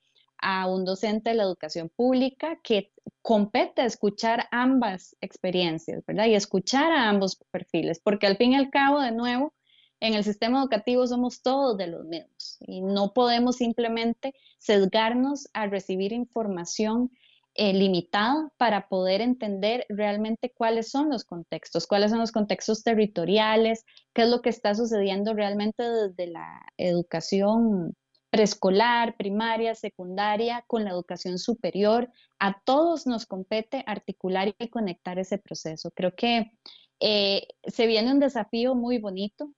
a 0.47 0.67
un 0.67 0.85
docente 0.85 1.31
de 1.31 1.37
la 1.37 1.45
educación 1.45 1.89
pública 1.89 2.61
que 2.63 2.93
compete 3.23 3.83
escuchar 3.83 4.47
ambas 4.51 5.17
experiencias, 5.23 6.05
¿verdad? 6.07 6.27
Y 6.27 6.35
escuchar 6.35 6.93
a 6.93 7.09
ambos 7.09 7.43
perfiles, 7.51 7.99
porque 7.99 8.27
al 8.27 8.37
fin 8.37 8.53
y 8.53 8.57
al 8.57 8.71
cabo, 8.71 9.01
de 9.01 9.11
nuevo, 9.11 9.55
en 10.01 10.13
el 10.13 10.23
sistema 10.23 10.61
educativo 10.61 11.07
somos 11.07 11.41
todos 11.41 11.79
de 11.79 11.87
los 11.87 12.05
mismos 12.05 12.59
y 12.61 12.83
no 12.83 13.15
podemos 13.15 13.57
simplemente 13.57 14.35
sesgarnos 14.59 15.49
a 15.55 15.67
recibir 15.67 16.13
información 16.13 17.11
eh, 17.55 17.73
limitada 17.73 18.51
para 18.59 18.89
poder 18.89 19.23
entender 19.23 19.87
realmente 19.89 20.53
cuáles 20.55 20.91
son 20.91 21.09
los 21.09 21.25
contextos, 21.25 21.87
cuáles 21.87 22.11
son 22.11 22.21
los 22.21 22.33
contextos 22.33 22.83
territoriales, 22.83 23.87
qué 24.13 24.23
es 24.23 24.29
lo 24.29 24.43
que 24.43 24.51
está 24.51 24.75
sucediendo 24.75 25.33
realmente 25.33 25.85
desde 25.85 26.27
la 26.27 26.61
educación 26.77 27.95
preescolar, 28.35 29.17
primaria, 29.17 29.77
secundaria, 29.77 30.65
con 30.67 30.83
la 30.83 30.91
educación 30.91 31.39
superior. 31.39 32.11
A 32.41 32.61
todos 32.65 33.07
nos 33.07 33.27
compete 33.27 33.85
articular 33.87 34.53
y 34.59 34.69
conectar 34.71 35.21
ese 35.21 35.39
proceso. 35.39 35.93
Creo 35.93 36.17
que 36.17 36.51
eh, 36.99 37.47
se 37.65 37.87
viene 37.87 38.11
un 38.11 38.19
desafío 38.19 38.75
muy 38.75 38.99
bonito. 38.99 39.53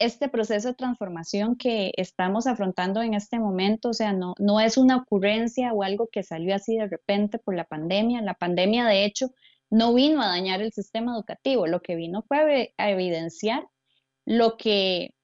Este 0.00 0.28
proceso 0.28 0.66
de 0.66 0.74
transformación 0.74 1.54
que 1.54 1.92
estamos 1.96 2.48
afrontando 2.48 3.00
en 3.00 3.14
este 3.14 3.38
momento, 3.38 3.90
o 3.90 3.94
sea, 3.94 4.12
no, 4.12 4.34
no 4.40 4.58
es 4.58 4.76
una 4.76 4.96
ocurrencia 4.96 5.72
o 5.72 5.84
algo 5.84 6.08
que 6.10 6.24
salió 6.24 6.56
así 6.56 6.78
de 6.78 6.88
repente 6.88 7.38
por 7.38 7.54
la 7.54 7.64
pandemia. 7.64 8.22
La 8.22 8.34
pandemia, 8.34 8.86
de 8.86 9.04
hecho, 9.04 9.30
no 9.70 9.94
vino 9.94 10.20
a 10.20 10.26
dañar 10.26 10.60
el 10.62 10.72
sistema 10.72 11.14
educativo, 11.14 11.68
lo 11.68 11.80
que 11.80 11.94
vino 11.94 12.24
fue 12.26 12.74
a 12.76 12.90
evidenciar 12.90 13.68
lo 14.24 14.56
que 14.56 15.14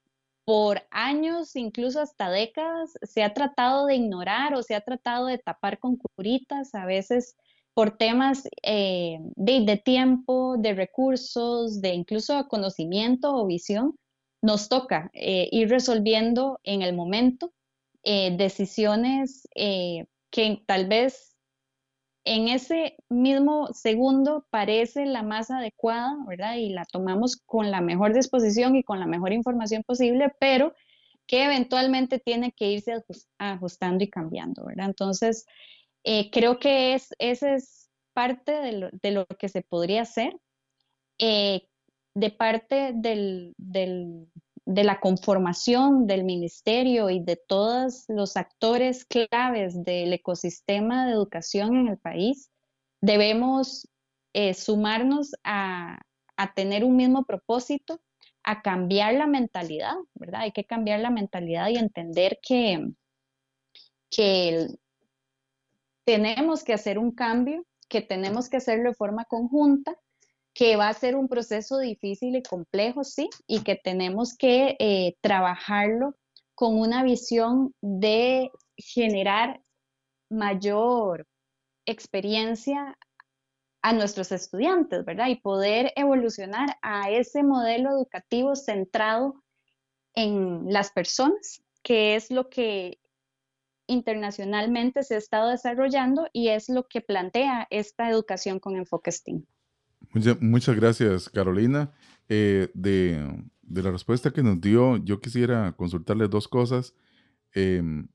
por 0.47 0.83
años, 0.93 1.57
incluso 1.57 2.01
hasta 2.01 2.31
décadas, 2.31 2.93
se 3.03 3.25
ha 3.25 3.35
tratado 3.35 3.87
de 3.87 3.97
ignorar 3.97 4.55
o 4.55 4.63
se 4.63 4.77
ha 4.77 4.81
tratado 4.81 5.27
de 5.27 5.39
tapar 5.39 5.81
con 5.81 5.97
curitas, 5.97 6.73
a 6.75 6.87
veces 6.87 7.37
por 7.75 7.99
temas 7.99 8.49
eh, 8.63 9.19
de, 9.35 9.77
tiempo, 9.77 10.57
de 10.57 10.73
recursos, 10.73 11.83
de 11.83 11.95
incluso 11.95 12.47
conocimiento 12.49 13.35
o 13.35 13.47
visión, 13.47 13.99
nos 14.41 14.69
toca 14.69 15.11
eh, 15.13 15.49
ir 15.51 15.69
resolviendo 15.69 16.61
en 16.63 16.83
el 16.83 16.95
momento 16.95 17.53
eh, 18.05 18.35
decisiones 18.37 19.49
que 19.53 20.63
tal 20.65 20.87
vez 20.87 21.36
en 22.27 22.49
ese 22.49 22.97
mismo 23.09 23.69
segundo 23.73 24.47
parece 24.51 25.07
la 25.07 25.23
más 25.23 25.51
adecuada, 25.51 26.17
¿verdad? 26.27 26.57
Y 26.57 26.71
la 26.71 26.85
tomamos 26.85 27.37
con 27.37 27.71
la 27.71 27.81
mejor 27.81 28.13
disposición 28.13 28.75
y 28.75 28.83
con 28.83 28.99
la 28.99 29.07
mejor 29.07 29.33
información 29.33 29.85
posible, 29.85 30.35
pero 30.41 30.75
que 31.29 31.45
eventualmente 31.45 32.19
tiene 32.19 32.51
que 32.51 32.73
irse 32.73 32.95
ajustando 33.39 34.03
y 34.03 34.11
cambiando, 34.11 34.65
¿verdad? 34.67 34.87
Entonces, 34.87 35.47
eh, 36.03 36.31
creo 36.33 36.59
que 36.59 36.95
es, 36.95 37.15
esa 37.21 37.55
es 37.55 37.91
parte 38.13 38.53
de 38.53 39.11
lo, 39.13 39.27
que 39.27 39.49
se 39.49 39.63
podría 39.63 40.03
hacer. 40.03 40.37
Eh, 41.19 41.69
de 42.15 42.31
parte 42.31 42.93
del, 42.95 43.55
de 44.67 44.83
la 44.83 44.99
conformación 44.99 46.09
del 46.09 46.25
ministerio 46.25 47.09
y 47.09 47.21
de 47.21 47.37
todos 47.37 48.05
los 48.09 48.37
actores 48.37 49.05
claves 49.05 49.83
del 49.85 50.13
ecosistema 50.13 51.07
de 51.07 51.13
educación 51.13 51.77
en 51.77 51.89
el 51.89 51.99
país, 51.99 52.51
debemos 53.01 53.89
eh, 54.33 54.55
sumarnos 54.55 55.37
a, 55.45 56.01
tener 56.55 56.85
un 56.85 56.97
mismo 56.97 57.25
propósito, 57.25 58.01
a 58.43 58.61
cambiar 58.61 59.15
la 59.15 59.27
mentalidad, 59.27 59.95
¿verdad? 60.15 60.43
Hay 60.43 60.53
que 60.53 60.65
cambiar 60.65 61.01
la 61.01 61.11
mentalidad 61.11 61.69
y 61.69 61.77
entender 61.77 62.39
que, 62.43 62.93
que 64.11 64.67
tenemos 66.05 66.65
que 66.65 66.75
hacer 66.75 66.99
un 66.99 67.13
cambio, 67.13 67.65
que 67.89 68.03
tenemos 68.03 68.49
que 68.49 68.59
hacerlo 68.59 68.91
de 68.91 68.97
forma 68.97 69.25
conjunta 69.25 69.97
que 70.57 70.77
va 70.77 70.89
a 70.89 70.95
ser 70.95 71.17
un 71.17 71.29
proceso 71.29 71.79
difícil 71.79 72.35
y 72.35 72.43
complejo, 72.43 73.05
sí, 73.05 73.29
y 73.47 73.63
que 73.63 73.77
tenemos 73.77 74.35
que 74.35 74.75
eh, 74.79 75.15
trabajarlo 75.21 76.15
con 76.55 76.81
una 76.81 77.03
visión 77.03 77.75
de 77.83 78.51
generar 78.79 79.61
mayor 80.31 81.27
experiencia 81.85 82.97
a 83.83 83.93
nuestros 83.93 84.33
estudiantes, 84.33 85.05
¿verdad? 85.05 85.29
Y 85.29 85.43
poder 85.43 85.93
evolucionar 85.95 86.79
a 86.81 87.11
ese 87.11 87.43
modelo 87.43 87.91
educativo 87.91 88.57
centrado 88.57 89.45
en 90.15 90.73
las 90.73 90.91
personas, 90.91 91.63
que 91.83 92.17
es 92.17 92.31
lo 92.31 92.49
que 92.49 92.99
internacionalmente 93.87 95.03
se 95.03 95.17
ha 95.17 95.19
estado 95.19 95.51
desarrollando 95.51 96.29
y 96.33 96.49
es 96.49 96.71
lo 96.71 96.85
que 96.89 97.03
plantea 97.03 97.67
esta 97.69 98.09
educación 98.09 98.59
con 98.59 98.77
enfoque 98.77 99.13
STEAM 99.13 99.45
muchas 100.41 100.77
gracias, 100.77 101.29
Carolina. 101.29 101.93
Eh, 102.29 102.71
de, 102.75 103.45
la 103.69 103.91
respuesta 103.91 104.31
que 104.31 104.43
nos 104.43 104.61
dio, 104.61 104.97
yo 104.99 105.21
quisiera 105.21 105.73
consultarle 105.77 106.29
dos 106.29 106.49
cosas. 106.49 106.95
Em, 107.53 108.09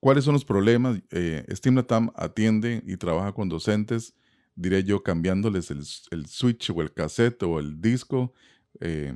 ¿Cuáles 0.00 0.24
son 0.24 0.34
los 0.34 0.44
problemas? 0.44 1.00
Eh, 1.10 1.44
STEAM 1.50 2.12
atiende 2.14 2.82
y 2.86 2.96
trabaja 2.96 3.32
con 3.32 3.48
docentes, 3.48 4.14
diré 4.54 4.84
yo, 4.84 5.02
cambiándoles 5.02 5.70
el, 5.70 6.26
switch 6.26 6.70
o 6.70 6.82
el 6.82 6.92
cassette 6.92 7.42
o 7.42 7.58
el 7.58 7.80
disco, 7.80 8.32
eh, 8.80 9.14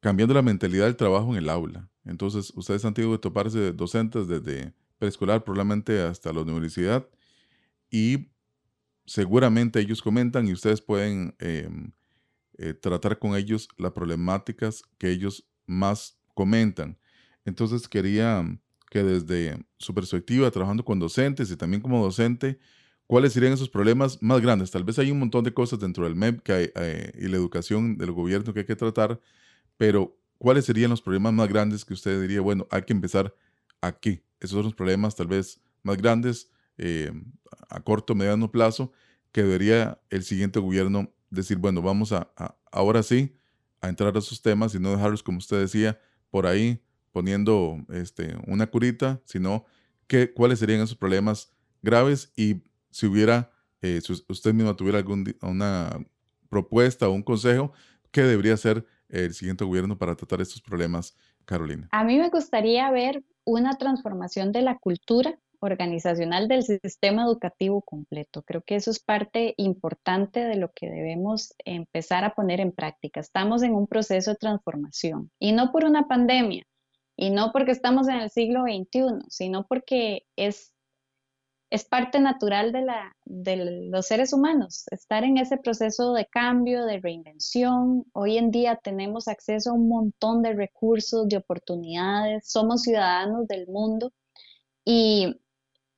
cambiando 0.00 0.34
la 0.34 0.42
mentalidad 0.42 0.86
del 0.86 0.96
trabajo 0.96 1.30
en 1.30 1.38
el 1.38 1.48
aula. 1.48 1.88
Entonces, 2.04 2.52
ustedes 2.56 2.84
han 2.84 2.94
tenido 2.94 3.12
que 3.12 3.20
toparse 3.22 3.72
docentes 3.72 4.26
desde 4.26 4.74
preescolar, 4.98 5.44
probablemente 5.44 6.00
hasta 6.02 6.32
la 6.32 6.40
universidad, 6.40 7.08
y 7.90 8.31
seguramente 9.06 9.80
ellos 9.80 10.02
comentan 10.02 10.46
y 10.48 10.52
ustedes 10.52 10.80
pueden 10.80 11.34
em, 11.38 11.92
eh, 12.58 12.74
tratar 12.74 13.18
con 13.18 13.34
ellos 13.36 13.68
las 13.78 13.92
problemáticas 13.92 14.82
que 14.98 15.10
ellos 15.10 15.46
más 15.66 16.18
comentan. 16.34 16.98
Entonces 17.44 17.88
quería 17.88 18.44
que 18.90 19.02
desde 19.02 19.64
su 19.78 19.94
perspectiva, 19.94 20.50
trabajando 20.50 20.84
con 20.84 20.98
docentes 20.98 21.50
y 21.50 21.56
también 21.56 21.82
como 21.82 22.02
docente, 22.02 22.58
¿cuáles 23.06 23.32
serían 23.32 23.54
esos 23.54 23.70
problemas 23.70 24.22
más 24.22 24.40
grandes? 24.40 24.70
Tal 24.70 24.84
vez 24.84 24.98
hay 24.98 25.10
un 25.10 25.18
montón 25.18 25.44
de 25.44 25.54
cosas 25.54 25.80
dentro 25.80 26.04
del 26.04 26.14
MEP 26.14 26.42
que 26.42 26.72
eh, 26.76 27.12
y 27.18 27.28
la 27.28 27.36
educación 27.36 27.96
del 27.96 28.12
gobierno 28.12 28.52
que 28.52 28.60
hay 28.60 28.66
que 28.66 28.76
tratar, 28.76 29.18
pero 29.78 30.16
¿cuáles 30.38 30.66
serían 30.66 30.90
los 30.90 31.02
problemas 31.02 31.32
más 31.32 31.48
grandes 31.48 31.84
que 31.84 31.94
usted 31.94 32.20
diría, 32.20 32.42
bueno, 32.42 32.68
hay 32.70 32.82
que 32.82 32.92
empezar 32.92 33.34
aquí? 33.80 34.22
Esos 34.40 34.56
son 34.56 34.64
los 34.64 34.74
problemas 34.74 35.16
tal 35.16 35.26
vez 35.28 35.60
más 35.82 35.96
grandes 35.96 36.51
eh, 36.78 37.12
a 37.68 37.80
corto 37.80 38.14
mediano 38.14 38.50
plazo 38.50 38.92
que 39.32 39.42
debería 39.42 40.00
el 40.10 40.24
siguiente 40.24 40.60
gobierno 40.60 41.12
decir, 41.30 41.56
bueno, 41.58 41.82
vamos 41.82 42.12
a, 42.12 42.30
ahora 42.70 43.02
sí 43.02 43.34
a 43.80 43.88
entrar 43.88 44.14
a 44.14 44.18
esos 44.18 44.42
temas 44.42 44.74
y 44.74 44.78
no 44.78 44.92
dejarlos, 44.92 45.22
como 45.22 45.38
usted 45.38 45.58
decía, 45.58 45.98
por 46.30 46.46
ahí 46.46 46.82
poniendo 47.10 47.78
este, 47.90 48.36
una 48.46 48.66
curita, 48.66 49.20
sino 49.24 49.64
que, 50.06 50.32
cuáles 50.32 50.58
serían 50.58 50.80
esos 50.80 50.96
problemas 50.96 51.52
graves 51.82 52.32
y 52.36 52.62
si 52.90 53.06
hubiera, 53.06 53.50
eh, 53.80 54.00
si 54.02 54.12
usted 54.28 54.54
mismo 54.54 54.74
tuviera 54.76 54.98
alguna 54.98 56.06
propuesta 56.48 57.08
o 57.08 57.12
un 57.12 57.22
consejo, 57.22 57.72
¿qué 58.10 58.22
debería 58.22 58.54
hacer 58.54 58.86
el 59.08 59.34
siguiente 59.34 59.64
gobierno 59.64 59.98
para 59.98 60.14
tratar 60.14 60.40
estos 60.40 60.60
problemas, 60.60 61.16
Carolina? 61.44 61.88
A 61.92 62.04
mí 62.04 62.18
me 62.18 62.28
gustaría 62.28 62.90
ver 62.90 63.24
una 63.44 63.76
transformación 63.76 64.52
de 64.52 64.62
la 64.62 64.78
cultura 64.78 65.38
organizacional 65.62 66.48
del 66.48 66.64
sistema 66.64 67.22
educativo 67.22 67.82
completo. 67.82 68.42
Creo 68.42 68.62
que 68.62 68.74
eso 68.74 68.90
es 68.90 68.98
parte 68.98 69.54
importante 69.56 70.40
de 70.40 70.56
lo 70.56 70.72
que 70.72 70.90
debemos 70.90 71.54
empezar 71.64 72.24
a 72.24 72.34
poner 72.34 72.60
en 72.60 72.72
práctica. 72.72 73.20
Estamos 73.20 73.62
en 73.62 73.74
un 73.74 73.86
proceso 73.86 74.32
de 74.32 74.36
transformación 74.36 75.30
y 75.38 75.52
no 75.52 75.70
por 75.70 75.84
una 75.84 76.08
pandemia 76.08 76.66
y 77.16 77.30
no 77.30 77.52
porque 77.52 77.70
estamos 77.70 78.08
en 78.08 78.16
el 78.16 78.30
siglo 78.30 78.62
XXI, 78.62 79.24
sino 79.28 79.66
porque 79.66 80.26
es, 80.34 80.74
es 81.70 81.84
parte 81.84 82.18
natural 82.18 82.72
de, 82.72 82.82
la, 82.82 83.16
de 83.24 83.88
los 83.88 84.06
seres 84.06 84.32
humanos, 84.32 84.86
estar 84.90 85.22
en 85.22 85.38
ese 85.38 85.58
proceso 85.58 86.12
de 86.14 86.26
cambio, 86.26 86.84
de 86.84 86.98
reinvención. 86.98 88.04
Hoy 88.12 88.36
en 88.36 88.50
día 88.50 88.80
tenemos 88.82 89.28
acceso 89.28 89.70
a 89.70 89.74
un 89.74 89.88
montón 89.88 90.42
de 90.42 90.54
recursos, 90.54 91.28
de 91.28 91.36
oportunidades, 91.36 92.50
somos 92.50 92.82
ciudadanos 92.82 93.46
del 93.46 93.68
mundo 93.68 94.12
y 94.84 95.40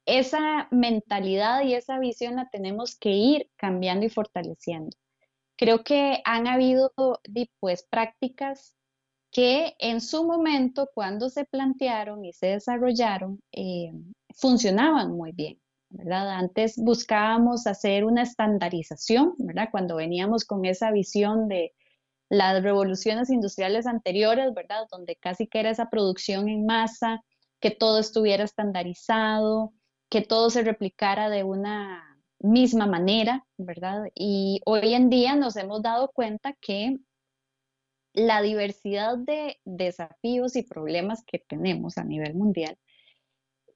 esa 0.07 0.69
mentalidad 0.71 1.63
y 1.63 1.75
esa 1.75 1.99
visión 1.99 2.37
la 2.37 2.49
tenemos 2.51 2.97
que 2.97 3.11
ir 3.11 3.51
cambiando 3.57 4.07
y 4.07 4.11
fortaleciendo. 4.11 4.97
Creo 5.57 5.85
que 5.85 6.21
han 6.25 6.47
habido 6.47 6.93
pues, 7.61 7.87
prácticas 7.89 8.75
que 9.31 9.75
en 9.79 10.01
su 10.01 10.25
momento, 10.25 10.89
cuando 10.95 11.29
se 11.29 11.45
plantearon 11.45 12.25
y 12.25 12.33
se 12.33 12.49
desarrollaron, 12.49 13.41
eh, 13.53 13.93
funcionaban 14.35 15.13
muy 15.13 15.33
bien. 15.33 15.59
¿verdad? 15.95 16.29
Antes 16.31 16.77
buscábamos 16.77 17.69
hacer 17.69 18.05
una 18.05 18.23
estandarización, 18.23 19.35
¿verdad? 19.39 19.69
Cuando 19.71 19.97
veníamos 19.97 20.45
con 20.45 20.65
esa 20.65 20.91
visión 20.91 21.47
de 21.47 21.73
las 22.29 22.63
revoluciones 22.63 23.31
industriales 23.31 23.87
anteriores, 23.87 24.53
¿verdad? 24.55 24.87
Donde 24.91 25.15
casi 25.17 25.47
que 25.47 25.61
era 25.61 25.71
esa 25.71 25.91
producción 25.91 26.49
en 26.49 26.67
masa, 26.67 27.23
que 27.61 27.71
todo 27.71 28.01
estuviera 28.01 28.43
estandarizado, 28.43 29.73
que 30.15 30.23
todo 30.23 30.49
se 30.49 30.63
replicara 30.63 31.29
de 31.29 31.43
una 31.43 32.17
misma 32.39 32.87
manera, 32.87 33.45
¿verdad? 33.57 34.05
Y 34.15 34.61
hoy 34.65 34.95
en 34.95 35.11
día 35.11 35.35
nos 35.35 35.57
hemos 35.57 35.83
dado 35.83 36.13
cuenta 36.15 36.53
que 36.61 36.99
la 38.13 38.41
diversidad 38.41 39.19
de 39.19 39.59
desafíos 39.65 40.55
y 40.55 40.63
problemas 40.63 41.25
que 41.25 41.41
tenemos 41.41 41.99
a 41.99 42.05
nivel 42.05 42.35
mundial 42.35 42.79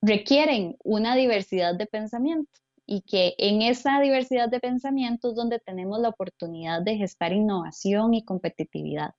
requieren 0.00 0.76
una 0.84 1.16
diversidad 1.16 1.74
de 1.74 1.86
pensamiento 1.86 2.52
y 2.86 3.02
que 3.02 3.34
en 3.38 3.60
esa 3.60 4.00
diversidad 4.00 4.48
de 4.48 4.60
pensamientos 4.60 5.34
donde 5.34 5.58
tenemos 5.58 5.98
la 5.98 6.10
oportunidad 6.10 6.82
de 6.82 6.98
gestar 6.98 7.32
innovación 7.32 8.14
y 8.14 8.24
competitividad. 8.24 9.10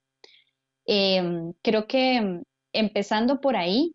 Em, 0.85 1.51
creo 1.63 1.85
que 1.85 2.43
empezando 2.71 3.41
por 3.41 3.57
ahí, 3.57 3.93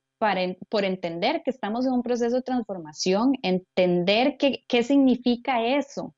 por 0.69 0.85
entender 0.85 1.43
que 1.45 1.51
estamos 1.51 1.87
en 1.87 1.93
un 1.93 2.03
proceso 2.03 2.37
de 2.37 2.43
transformación, 2.43 3.35
entender 3.43 4.37
qué, 4.39 4.65
qué 4.69 4.83
significa 4.83 5.65
eso, 5.65 6.15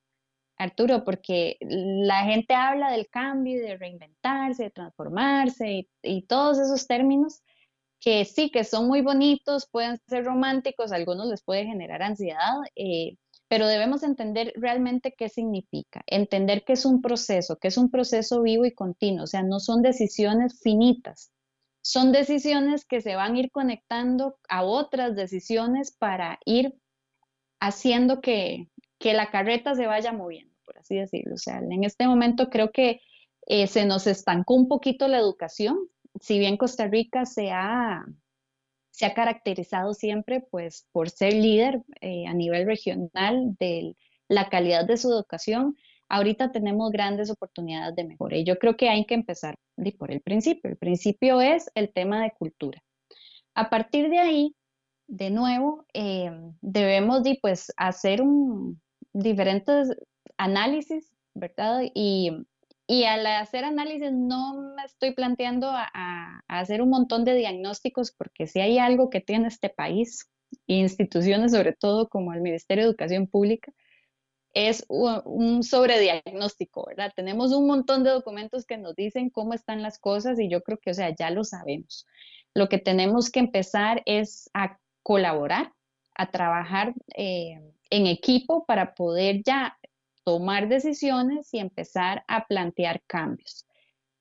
Arturo, 0.58 1.04
porque 1.04 1.58
la 1.60 2.24
gente 2.24 2.54
habla 2.54 2.90
del 2.90 3.08
cambio, 3.08 3.60
de 3.60 3.76
reinventarse, 3.76 4.64
de 4.64 4.70
transformarse 4.70 5.88
y, 6.02 6.22
todos 6.22 6.58
esos 6.58 6.86
términos 6.86 7.42
que 8.00 8.24
sí, 8.24 8.50
que 8.50 8.64
son 8.64 8.88
muy 8.88 9.02
bonitos, 9.02 9.68
pueden 9.70 9.98
ser 10.08 10.24
románticos, 10.24 10.92
a 10.92 10.96
algunos 10.96 11.28
les 11.28 11.42
puede 11.42 11.64
generar 11.64 12.02
ansiedad, 12.02 12.54
eh, 12.74 13.16
pero 13.48 13.66
debemos 13.66 14.02
entender 14.02 14.52
realmente 14.56 15.14
qué 15.16 15.28
significa, 15.28 16.02
entender 16.06 16.64
que 16.64 16.74
es 16.74 16.84
un 16.84 17.02
proceso, 17.02 17.56
que 17.56 17.68
es 17.68 17.76
un 17.76 17.90
proceso 17.90 18.42
vivo 18.42 18.64
y 18.64 18.72
continuo, 18.72 19.24
o 19.24 19.26
sea, 19.26 19.42
no 19.42 19.60
son 19.60 19.82
decisiones 19.82 20.60
finitas, 20.62 21.32
son 21.86 22.10
decisiones 22.10 22.84
que 22.84 23.00
se 23.00 23.14
van 23.14 23.36
a 23.36 23.38
ir 23.38 23.52
conectando 23.52 24.40
a 24.48 24.64
otras 24.64 25.14
decisiones 25.14 25.92
para 25.92 26.40
ir 26.44 26.74
haciendo 27.60 28.20
que, 28.20 28.66
la 28.98 29.30
carreta 29.30 29.76
se 29.76 29.86
vaya 29.86 30.10
moviendo, 30.10 30.52
por 30.64 30.78
así 30.78 30.96
decirlo. 30.96 31.34
O 31.34 31.38
sea, 31.38 31.58
en 31.58 31.84
este 31.84 32.08
momento 32.08 32.50
creo 32.50 32.72
que 32.72 33.02
eh, 33.46 33.68
se 33.68 33.84
nos 33.84 34.08
estancó 34.08 34.54
un 34.54 34.66
poquito 34.66 35.06
la 35.06 35.18
educación. 35.18 35.78
Si 36.20 36.40
bien 36.40 36.56
Costa 36.56 36.88
Rica 36.88 37.24
se 37.24 37.52
ha, 37.52 38.04
se 38.90 39.06
ha 39.06 39.14
caracterizado 39.14 39.94
siempre 39.94 40.40
pues, 40.40 40.88
por 40.90 41.08
ser 41.08 41.34
líder 41.34 41.84
eh, 42.00 42.26
a 42.26 42.34
nivel 42.34 42.66
regional 42.66 43.54
de 43.60 43.96
la 44.26 44.48
calidad 44.48 44.84
de 44.86 44.96
su 44.96 45.08
educación, 45.12 45.76
ahorita 46.08 46.52
tenemos 46.52 46.90
grandes 46.90 47.30
oportunidades 47.30 47.96
de 47.96 48.04
mejora. 48.04 48.36
Y 48.36 48.44
yo 48.44 48.58
creo 48.58 48.76
que 48.76 48.88
hay 48.88 49.04
que 49.06 49.14
empezar 49.14 49.56
por 49.98 50.10
el 50.10 50.20
principio. 50.20 50.70
El 50.70 50.76
principio 50.76 51.40
es 51.40 51.70
el 51.74 51.92
tema 51.92 52.22
de 52.22 52.32
cultura. 52.32 52.82
A 53.54 53.70
partir 53.70 54.10
de 54.10 54.18
ahí, 54.18 54.54
de 55.06 55.30
nuevo, 55.30 55.86
eh, 55.94 56.30
debemos 56.60 57.22
de, 57.22 57.38
pues, 57.40 57.72
hacer 57.76 58.22
diferentes 59.12 59.96
análisis, 60.36 61.12
¿verdad? 61.34 61.82
Y, 61.94 62.44
al 63.04 63.26
hacer 63.26 63.64
análisis 63.64 64.12
no 64.12 64.74
me 64.76 64.84
estoy 64.84 65.12
planteando 65.12 65.68
a, 65.70 66.42
hacer 66.48 66.82
un 66.82 66.90
montón 66.90 67.24
de 67.24 67.34
diagnósticos 67.34 68.12
porque 68.12 68.46
si 68.46 68.60
hay 68.60 68.78
algo 68.78 69.10
que 69.10 69.20
tiene 69.20 69.48
este 69.48 69.70
país, 69.70 70.30
instituciones 70.66 71.52
sobre 71.52 71.72
todo 71.72 72.08
como 72.08 72.32
el 72.32 72.40
Ministerio 72.40 72.84
de 72.84 72.90
Educación 72.90 73.26
Pública, 73.26 73.72
es 74.56 74.86
un 74.88 75.62
sobrediagnóstico, 75.62 76.86
¿verdad? 76.86 77.12
Tenemos 77.14 77.52
un 77.52 77.66
montón 77.66 78.04
de 78.04 78.10
documentos 78.10 78.64
que 78.64 78.78
nos 78.78 78.96
dicen 78.96 79.28
cómo 79.28 79.52
están 79.52 79.82
las 79.82 79.98
cosas 79.98 80.40
y 80.40 80.48
yo 80.48 80.62
creo 80.62 80.78
que, 80.78 80.92
o 80.92 80.94
sea, 80.94 81.14
ya 81.14 81.28
lo 81.30 81.44
sabemos. 81.44 82.06
Lo 82.54 82.70
que 82.70 82.78
tenemos 82.78 83.30
que 83.30 83.40
empezar 83.40 84.02
es 84.06 84.48
a 84.54 84.78
colaborar, 85.02 85.74
a 86.14 86.30
trabajar 86.30 86.94
eh, 87.14 87.60
en 87.90 88.06
equipo 88.06 88.64
para 88.64 88.94
poder 88.94 89.42
ya 89.44 89.76
tomar 90.24 90.68
decisiones 90.68 91.52
y 91.52 91.58
empezar 91.58 92.24
a 92.26 92.46
plantear 92.46 93.02
cambios. 93.06 93.66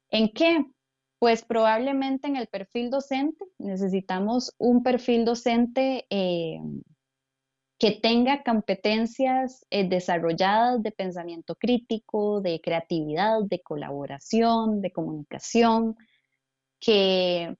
¿En 0.09 0.33
qué? 0.33 0.65
Pues 1.17 1.45
probablemente 1.45 2.27
en 2.27 2.35
el 2.35 2.47
perfil 2.47 2.89
docente. 2.89 3.45
Necesitamos 3.57 4.53
un 4.57 4.83
perfil 4.83 5.23
docente 5.23 6.05
eh, 6.09 6.59
que 7.77 7.91
tenga 7.91 8.43
competencias 8.43 9.65
eh, 9.69 9.87
desarrolladas 9.87 10.81
de 10.81 10.91
pensamiento 10.91 11.55
crítico, 11.55 12.41
de 12.41 12.61
creatividad, 12.61 13.41
de 13.43 13.61
colaboración, 13.61 14.81
de 14.81 14.91
comunicación, 14.91 15.97
que 16.79 17.57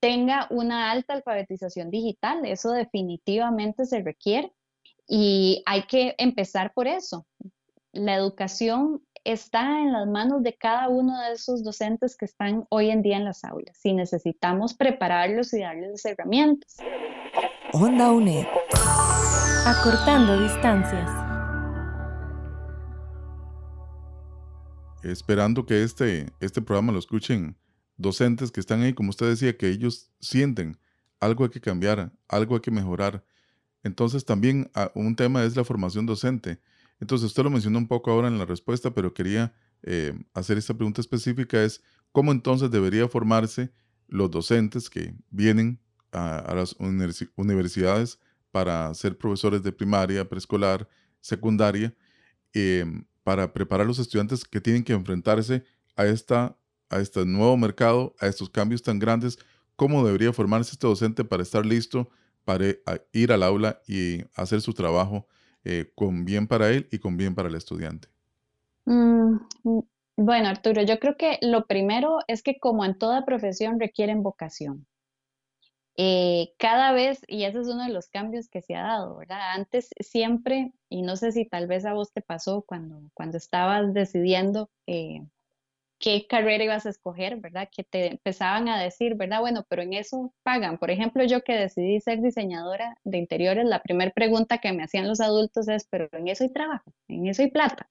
tenga 0.00 0.46
una 0.50 0.90
alta 0.90 1.14
alfabetización 1.14 1.90
digital, 1.90 2.44
eso 2.44 2.70
definitivamente 2.72 3.86
se 3.86 4.02
requiere 4.02 4.52
y 5.06 5.62
hay 5.66 5.84
que 5.84 6.14
empezar 6.18 6.72
por 6.72 6.86
eso. 6.86 7.26
La 7.92 8.14
educación 8.14 9.02
está 9.24 9.80
en 9.80 9.92
las 9.92 10.06
manos 10.06 10.42
de 10.42 10.54
cada 10.54 10.88
uno 10.88 11.18
de 11.20 11.32
esos 11.32 11.64
docentes 11.64 12.16
que 12.16 12.26
están 12.26 12.66
hoy 12.68 12.90
en 12.90 13.02
día 13.02 13.16
en 13.16 13.24
las 13.24 13.44
aulas 13.44 13.80
y 13.84 13.94
necesitamos 13.94 14.74
prepararlos 14.74 15.54
y 15.54 15.60
darles 15.60 16.04
herramientas. 16.04 16.76
Onda 17.76 18.12
UNED. 18.12 18.46
Acortando 19.66 20.40
distancias. 20.40 21.10
Esperando 25.02 25.66
que 25.66 25.82
este, 25.82 26.32
este 26.38 26.62
programa 26.62 26.92
lo 26.92 27.00
escuchen 27.00 27.56
docentes 27.96 28.52
que 28.52 28.60
están 28.60 28.82
ahí, 28.82 28.92
como 28.92 29.10
usted 29.10 29.28
decía, 29.28 29.56
que 29.56 29.70
ellos 29.70 30.12
sienten 30.20 30.78
algo 31.18 31.42
hay 31.42 31.50
que 31.50 31.60
cambiar, 31.60 32.12
algo 32.28 32.54
hay 32.54 32.60
que 32.60 32.70
mejorar. 32.70 33.24
Entonces 33.82 34.24
también 34.24 34.70
ah, 34.76 34.92
un 34.94 35.16
tema 35.16 35.42
es 35.42 35.56
la 35.56 35.64
formación 35.64 36.06
docente. 36.06 36.60
Entonces 37.00 37.26
usted 37.26 37.42
lo 37.42 37.50
mencionó 37.50 37.78
un 37.78 37.88
poco 37.88 38.12
ahora 38.12 38.28
en 38.28 38.38
la 38.38 38.46
respuesta, 38.46 38.94
pero 38.94 39.12
quería 39.14 39.52
eh, 39.82 40.16
hacer 40.32 40.58
esta 40.58 40.74
pregunta 40.74 41.00
específica, 41.00 41.60
es 41.64 41.82
cómo 42.12 42.30
entonces 42.30 42.70
debería 42.70 43.08
formarse 43.08 43.72
los 44.06 44.30
docentes 44.30 44.88
que 44.88 45.12
vienen 45.30 45.80
a, 46.14 46.54
las 46.54 46.76
universidades 47.36 48.18
para 48.50 48.94
ser 48.94 49.18
profesores 49.18 49.62
de 49.62 49.72
primaria, 49.72 50.28
preescolar, 50.28 50.88
secundaria, 51.20 51.94
em, 52.52 53.04
para 53.22 53.52
preparar 53.52 53.84
a 53.84 53.88
los 53.88 53.98
estudiantes 53.98 54.44
que 54.44 54.60
tienen 54.60 54.84
que 54.84 54.92
enfrentarse 54.92 55.64
a, 55.96 56.06
esta, 56.06 56.56
a 56.88 57.00
este 57.00 57.24
nuevo 57.26 57.56
mercado, 57.56 58.14
a 58.20 58.26
estos 58.26 58.48
cambios 58.48 58.82
tan 58.82 58.98
grandes, 58.98 59.38
cómo 59.76 60.04
debería 60.04 60.32
formarse 60.32 60.72
este 60.72 60.86
docente 60.86 61.24
para 61.24 61.42
estar 61.42 61.66
listo 61.66 62.08
para 62.44 62.66
ir 63.12 63.32
al 63.32 63.42
aula 63.42 63.80
y 63.86 64.22
hacer 64.36 64.60
su 64.60 64.74
trabajo 64.74 65.26
eh, 65.64 65.90
con 65.94 66.24
bien 66.24 66.46
para 66.46 66.70
él 66.70 66.86
y 66.90 66.98
con 66.98 67.16
bien 67.16 67.34
para 67.34 67.48
el 67.48 67.54
estudiante? 67.54 68.08
Mm, 68.84 69.36
mm, 69.62 69.80
bueno, 70.16 70.48
Arturo, 70.48 70.82
yo 70.82 70.98
creo 70.98 71.16
que 71.16 71.38
lo 71.40 71.66
primero 71.66 72.18
es 72.28 72.42
que 72.42 72.58
como 72.58 72.84
en 72.84 72.98
toda 72.98 73.24
profesión 73.24 73.80
requieren 73.80 74.22
vocación. 74.22 74.86
Eh, 75.96 76.52
cada 76.58 76.92
vez, 76.92 77.22
y 77.28 77.44
ese 77.44 77.60
es 77.60 77.68
uno 77.68 77.84
de 77.84 77.92
los 77.92 78.08
cambios 78.08 78.48
que 78.48 78.62
se 78.62 78.74
ha 78.74 78.82
dado, 78.82 79.16
¿verdad? 79.16 79.52
Antes 79.54 79.90
siempre, 80.00 80.72
y 80.88 81.02
no 81.02 81.16
sé 81.16 81.30
si 81.32 81.44
tal 81.46 81.68
vez 81.68 81.84
a 81.84 81.92
vos 81.94 82.12
te 82.12 82.20
pasó 82.20 82.62
cuando, 82.62 83.10
cuando 83.14 83.36
estabas 83.38 83.94
decidiendo 83.94 84.70
eh, 84.86 85.22
qué 85.98 86.26
carrera 86.26 86.64
ibas 86.64 86.86
a 86.86 86.90
escoger, 86.90 87.36
¿verdad? 87.38 87.68
Que 87.70 87.84
te 87.84 88.08
empezaban 88.08 88.68
a 88.68 88.80
decir, 88.82 89.14
¿verdad? 89.14 89.40
Bueno, 89.40 89.64
pero 89.68 89.82
en 89.82 89.94
eso 89.94 90.34
pagan. 90.42 90.78
Por 90.78 90.90
ejemplo, 90.90 91.24
yo 91.24 91.42
que 91.42 91.54
decidí 91.54 92.00
ser 92.00 92.20
diseñadora 92.20 92.96
de 93.04 93.18
interiores, 93.18 93.64
la 93.66 93.82
primera 93.82 94.10
pregunta 94.12 94.58
que 94.58 94.72
me 94.72 94.82
hacían 94.84 95.08
los 95.08 95.20
adultos 95.20 95.68
es, 95.68 95.86
pero 95.88 96.08
en 96.12 96.28
eso 96.28 96.44
hay 96.44 96.52
trabajo, 96.52 96.92
en 97.08 97.26
eso 97.28 97.42
hay 97.42 97.50
plata. 97.50 97.88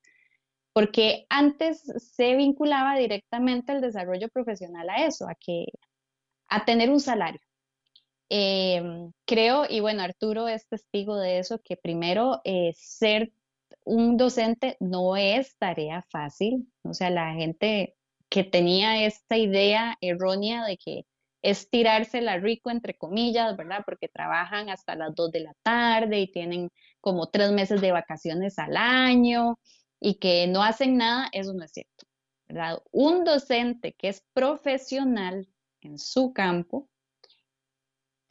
Porque 0.72 1.26
antes 1.30 1.82
se 2.14 2.36
vinculaba 2.36 2.96
directamente 2.98 3.72
el 3.72 3.80
desarrollo 3.80 4.28
profesional 4.28 4.90
a 4.90 5.06
eso, 5.06 5.28
a 5.28 5.34
que 5.34 5.66
a 6.48 6.64
tener 6.64 6.90
un 6.90 7.00
salario. 7.00 7.40
Em, 8.28 9.12
creo, 9.26 9.64
y 9.68 9.80
bueno, 9.80 10.02
Arturo 10.02 10.48
es 10.48 10.66
testigo 10.68 11.16
de 11.16 11.38
eso, 11.38 11.60
que 11.62 11.76
primero 11.76 12.40
eh, 12.44 12.72
ser 12.76 13.32
un 13.84 14.16
docente 14.16 14.76
no 14.80 15.16
es 15.16 15.56
tarea 15.58 16.04
fácil. 16.10 16.72
O 16.82 16.94
sea, 16.94 17.10
la 17.10 17.34
gente 17.34 17.96
que 18.28 18.44
tenía 18.44 19.04
esta 19.06 19.36
idea 19.36 19.96
errónea 20.00 20.64
de 20.64 20.76
que 20.78 21.06
es 21.42 21.68
tirársela 21.70 22.38
rico, 22.38 22.70
entre 22.70 22.96
comillas, 22.96 23.56
¿verdad? 23.56 23.82
Porque 23.84 24.08
trabajan 24.08 24.70
hasta 24.70 24.96
las 24.96 25.14
2 25.14 25.30
de 25.30 25.40
la 25.40 25.54
tarde 25.62 26.20
y 26.20 26.32
tienen 26.32 26.70
como 27.00 27.28
tres 27.28 27.52
meses 27.52 27.80
de 27.82 27.92
vacaciones 27.92 28.58
al 28.58 28.76
año 28.76 29.58
y 30.00 30.14
que 30.16 30.46
no 30.46 30.62
hacen 30.62 30.96
nada, 30.96 31.28
eso 31.32 31.52
no 31.52 31.64
es 31.64 31.72
cierto, 31.72 32.06
¿verdad? 32.48 32.82
Un 32.90 33.24
docente 33.24 33.92
que 33.92 34.08
es 34.08 34.24
profesional 34.32 35.46
en 35.82 35.98
su 35.98 36.32
campo 36.32 36.88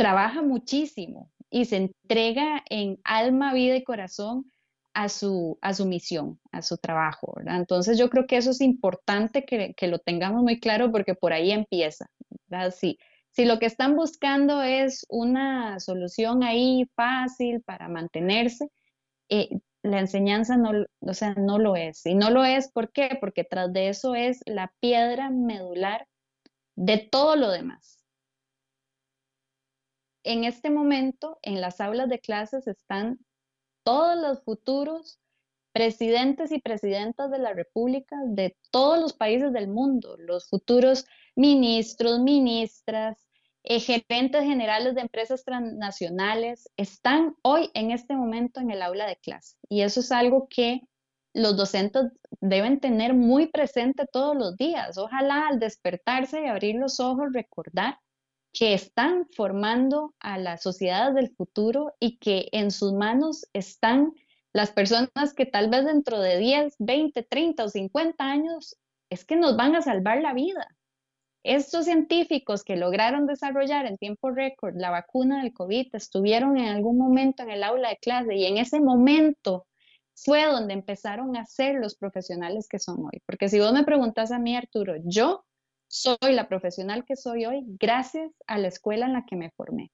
trabaja 0.03 0.41
muchísimo 0.41 1.31
y 1.49 1.63
se 1.63 1.77
entrega 1.77 2.61
en 2.69 2.99
alma, 3.05 3.53
vida 3.53 3.77
y 3.77 3.85
corazón 3.85 4.51
a 4.93 5.07
su, 5.07 5.57
a 5.61 5.73
su 5.73 5.85
misión, 5.85 6.41
a 6.51 6.61
su 6.61 6.75
trabajo, 6.77 7.31
¿verdad? 7.37 7.55
Entonces 7.55 7.97
yo 7.97 8.09
creo 8.09 8.27
que 8.27 8.35
eso 8.35 8.51
es 8.51 8.59
importante 8.59 9.45
que, 9.45 9.87
lo 9.87 9.99
tengamos 9.99 10.43
muy 10.43 10.59
claro 10.59 10.91
porque 10.91 11.15
por 11.15 11.31
ahí 11.31 11.51
empieza. 11.53 12.07
Si, 12.77 12.99
si 13.31 13.45
lo 13.45 13.59
que 13.59 13.65
están 13.65 13.95
buscando 13.95 14.61
es 14.61 15.05
una 15.07 15.79
solución 15.79 16.43
ahí 16.43 16.83
fácil 16.97 17.61
para 17.61 17.87
mantenerse, 17.87 18.67
eh, 19.29 19.57
la 19.83 20.01
enseñanza 20.01 20.57
no, 20.57 20.85
o 20.99 21.13
sea, 21.13 21.33
no 21.35 21.59
lo 21.59 21.77
es. 21.77 22.05
Y 22.05 22.13
no 22.13 22.29
lo 22.29 22.43
es, 22.43 22.69
¿por 22.69 22.91
qué? 22.91 23.17
Porque 23.21 23.45
tras 23.45 23.71
de 23.71 23.87
eso 23.87 24.15
es 24.15 24.41
la 24.47 24.73
piedra 24.81 25.29
medular 25.29 26.07
de 26.75 26.97
todo 26.97 27.37
lo 27.37 27.49
demás. 27.51 28.02
En 30.23 30.45
este 30.45 30.69
momento, 30.69 31.38
en 31.41 31.59
las 31.62 31.81
aulas 31.81 32.09
de 32.09 32.19
clases 32.19 32.67
están 32.67 33.19
todos 33.83 34.17
los 34.17 34.41
futuros 34.43 35.19
presidentes 35.73 36.51
y 36.51 36.59
presidentas 36.59 37.31
de 37.31 37.39
la 37.39 37.53
República 37.53 38.15
de 38.27 38.55
todos 38.71 38.99
los 38.99 39.13
países 39.13 39.51
del 39.51 39.67
mundo, 39.67 40.15
los 40.17 40.47
futuros 40.47 41.05
ministros, 41.36 42.19
ministras, 42.19 43.17
eh, 43.63 43.79
gerentes 43.79 44.43
generales 44.43 44.95
de 44.95 45.01
empresas 45.01 45.43
transnacionales, 45.43 46.69
están 46.77 47.36
hoy 47.41 47.71
en 47.73 47.91
este 47.91 48.15
momento 48.15 48.59
en 48.59 48.71
el 48.71 48.81
aula 48.81 49.07
de 49.07 49.17
clase. 49.17 49.57
Y 49.67 49.81
eso 49.81 50.01
es 50.01 50.12
algo 50.12 50.47
que 50.49 50.81
los 51.33 51.57
docentes 51.57 52.12
deben 52.39 52.79
tener 52.79 53.13
muy 53.13 53.47
presente 53.47 54.05
todos 54.12 54.36
los 54.36 54.55
días. 54.57 54.97
Ojalá 54.97 55.47
al 55.47 55.59
despertarse 55.59 56.43
y 56.43 56.47
abrir 56.47 56.75
los 56.75 56.99
ojos 56.99 57.33
recordar 57.33 57.97
que 58.53 58.73
están 58.75 59.27
formando 59.35 60.13
a 60.19 60.37
las 60.37 60.61
sociedades 60.61 61.15
del 61.15 61.35
futuro 61.35 61.93
y 61.99 62.17
que 62.17 62.49
en 62.51 62.71
sus 62.71 62.93
manos 62.93 63.47
están 63.53 64.13
las 64.53 64.71
personas 64.71 65.33
que 65.35 65.47
tal 65.47 65.69
vez 65.69 65.85
dentro 65.85 66.21
de 66.21 66.37
10, 66.37 66.75
20, 66.77 67.23
30 67.23 67.63
o 67.63 67.69
50 67.69 68.23
años 68.23 68.77
es 69.09 69.25
que 69.25 69.35
nos 69.35 69.57
van 69.57 69.75
a 69.75 69.81
salvar 69.81 70.21
la 70.21 70.33
vida. 70.33 70.67
Estos 71.43 71.85
científicos 71.85 72.63
que 72.63 72.77
lograron 72.77 73.25
desarrollar 73.25 73.87
en 73.87 73.97
tiempo 73.97 74.29
récord 74.29 74.75
la 74.77 74.91
vacuna 74.91 75.41
del 75.41 75.53
COVID 75.53 75.87
estuvieron 75.93 76.57
en 76.57 76.67
algún 76.67 76.97
momento 76.97 77.43
en 77.43 77.49
el 77.49 77.63
aula 77.63 77.89
de 77.89 77.97
clase 77.97 78.35
y 78.35 78.45
en 78.45 78.57
ese 78.57 78.79
momento 78.79 79.65
fue 80.15 80.45
donde 80.45 80.73
empezaron 80.73 81.35
a 81.35 81.45
ser 81.45 81.75
los 81.75 81.95
profesionales 81.95 82.67
que 82.69 82.79
son 82.79 82.99
hoy. 82.99 83.21
Porque 83.25 83.49
si 83.49 83.59
vos 83.59 83.73
me 83.73 83.83
preguntas 83.83 84.31
a 84.31 84.39
mí, 84.39 84.55
Arturo, 84.55 84.93
yo 85.03 85.43
soy 85.93 86.34
la 86.34 86.47
profesional 86.47 87.06
que 87.06 87.15
soy 87.15 87.45
hoy 87.45 87.63
gracias 87.79 88.32
a 88.47 88.58
la 88.58 88.67
escuela 88.67 89.06
en 89.06 89.13
la 89.13 89.25
que 89.27 89.36
me 89.36 89.51
formé. 89.51 89.91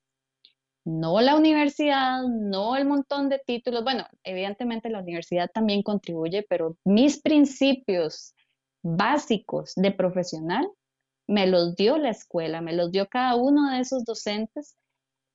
No 0.86 1.20
la 1.20 1.36
universidad, 1.36 2.24
no 2.24 2.78
el 2.78 2.86
montón 2.86 3.28
de 3.28 3.42
títulos. 3.46 3.84
Bueno, 3.84 4.06
evidentemente 4.24 4.90
la 4.90 5.02
universidad 5.02 5.52
también 5.54 5.84
contribuye, 5.84 6.46
pero 6.48 6.78
mis 6.86 7.22
principios 7.22 8.34
básicos 8.82 9.74
de 9.76 9.92
profesional 9.92 10.70
me 11.28 11.48
los 11.48 11.76
dio 11.76 11.98
la 11.98 12.12
escuela, 12.12 12.62
me 12.62 12.72
los 12.72 12.92
dio 12.92 13.10
cada 13.10 13.36
uno 13.36 13.70
de 13.70 13.82
esos 13.82 14.06
docentes 14.06 14.78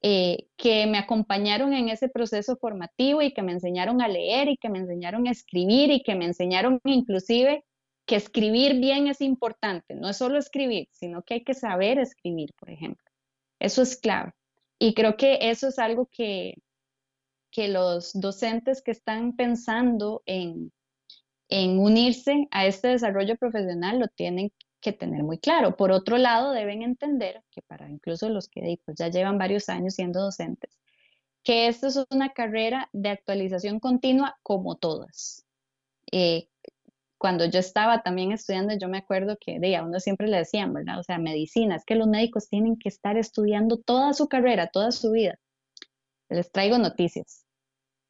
eh, 0.00 0.48
que 0.56 0.86
me 0.86 0.96
acompañaron 0.96 1.74
en 1.74 1.90
ese 1.90 2.08
proceso 2.08 2.56
formativo 2.56 3.20
y 3.20 3.34
que 3.34 3.42
me 3.42 3.52
enseñaron 3.52 4.00
a 4.00 4.08
leer 4.08 4.48
y 4.48 4.56
que 4.56 4.70
me 4.70 4.78
enseñaron 4.78 5.26
a 5.26 5.30
escribir 5.30 5.90
y 5.90 6.02
que 6.02 6.14
me 6.14 6.24
enseñaron 6.24 6.80
inclusive 6.84 7.66
que 8.06 8.16
escribir 8.16 8.80
bien 8.80 9.06
es 9.06 9.20
importante, 9.20 9.94
no 9.94 10.08
es 10.08 10.16
solo 10.16 10.38
escribir, 10.38 10.88
sino 10.92 11.22
que 11.22 11.34
hay 11.34 11.44
que 11.44 11.54
saber 11.54 11.98
escribir, 11.98 12.52
por 12.58 12.70
ejemplo. 12.70 13.04
Eso 13.58 13.82
es 13.82 13.96
clave. 13.96 14.32
Y 14.78 14.94
creo 14.94 15.16
que 15.16 15.38
eso 15.40 15.68
es 15.68 15.78
algo 15.78 16.06
que, 16.06 16.54
que 17.50 17.68
los 17.68 18.12
docentes 18.12 18.82
que 18.82 18.90
están 18.90 19.36
pensando 19.36 20.22
en, 20.26 20.72
en 21.48 21.78
unirse 21.78 22.48
a 22.50 22.66
este 22.66 22.88
desarrollo 22.88 23.36
profesional 23.36 23.98
lo 23.98 24.08
tienen 24.08 24.52
que 24.80 24.92
tener 24.92 25.22
muy 25.22 25.38
claro. 25.38 25.76
Por 25.76 25.92
otro 25.92 26.18
lado, 26.18 26.52
deben 26.52 26.82
entender 26.82 27.42
que 27.50 27.62
para 27.62 27.88
incluso 27.88 28.28
los 28.28 28.48
que 28.48 28.78
pues, 28.84 28.98
ya 28.98 29.08
llevan 29.08 29.38
varios 29.38 29.68
años 29.70 29.94
siendo 29.94 30.20
docentes, 30.20 30.78
que 31.42 31.68
esto 31.68 31.86
es 31.86 31.98
una 32.10 32.30
carrera 32.32 32.90
de 32.92 33.10
actualización 33.10 33.80
continua 33.80 34.36
como 34.42 34.76
todas. 34.76 35.46
Eh, 36.12 36.48
cuando 37.18 37.44
yo 37.46 37.58
estaba 37.58 38.02
también 38.02 38.32
estudiando, 38.32 38.74
yo 38.76 38.88
me 38.88 38.98
acuerdo 38.98 39.36
que 39.40 39.58
de 39.58 39.76
a 39.76 39.82
uno 39.82 40.00
siempre 40.00 40.28
le 40.28 40.38
decían, 40.38 40.72
¿verdad? 40.72 40.98
O 40.98 41.02
sea, 41.02 41.18
medicina, 41.18 41.76
es 41.76 41.84
que 41.84 41.94
los 41.94 42.08
médicos 42.08 42.48
tienen 42.48 42.76
que 42.76 42.88
estar 42.88 43.16
estudiando 43.16 43.78
toda 43.78 44.12
su 44.12 44.28
carrera, 44.28 44.68
toda 44.68 44.92
su 44.92 45.10
vida. 45.10 45.38
Les 46.28 46.50
traigo 46.50 46.78
noticias. 46.78 47.46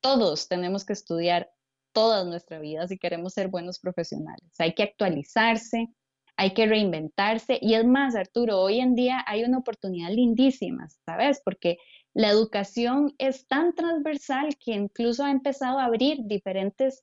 Todos 0.01 0.49
tenemos 0.49 0.85
que 0.85 0.93
estudiar 0.93 1.51
toda 1.93 2.25
nuestra 2.25 2.59
vida 2.59 2.87
si 2.89 2.99
queremos 2.99 3.35
ser 3.35 3.49
buenos 3.49 3.79
profesionales. 3.79 4.51
Hay 4.59 4.75
que 4.75 4.83
actualizarse, 4.83 5.89
hay 6.37 6.53
que 6.53 6.67
reinventarse. 6.67 7.59
Y 7.61 7.75
es 7.75 7.85
más, 7.85 8.15
Arturo, 8.17 8.61
hoy 8.61 8.81
en 8.81 8.95
día 8.95 9.25
hay 9.27 9.45
una 9.45 9.59
oportunidad 9.59 10.11
lindísima, 10.11 10.89
¿sabes? 11.07 11.41
Porque 11.45 11.79
la 12.13 12.29
educación 12.29 13.15
es 13.19 13.47
tan 13.47 13.75
transversal 13.75 14.57
que 14.59 14.73
incluso 14.73 15.25
ha 15.25 15.31
empezado 15.31 15.79
a 15.79 15.85
abrir 15.85 16.19
diferentes 16.25 17.03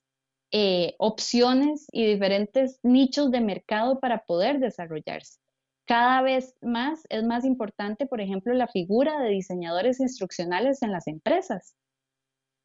eh, 0.54 0.94
opciones 0.98 1.86
y 1.92 2.04
diferentes 2.04 2.78
nichos 2.82 3.30
de 3.30 3.40
mercado 3.40 4.00
para 4.00 4.24
poder 4.26 4.60
desarrollarse. 4.60 5.40
Cada 5.86 6.20
vez 6.20 6.54
más 6.60 7.00
es 7.08 7.24
más 7.24 7.46
importante, 7.46 8.06
por 8.06 8.20
ejemplo, 8.20 8.52
la 8.52 8.68
figura 8.68 9.18
de 9.20 9.30
diseñadores 9.30 9.98
instruccionales 9.98 10.82
en 10.82 10.92
las 10.92 11.06
empresas. 11.06 11.74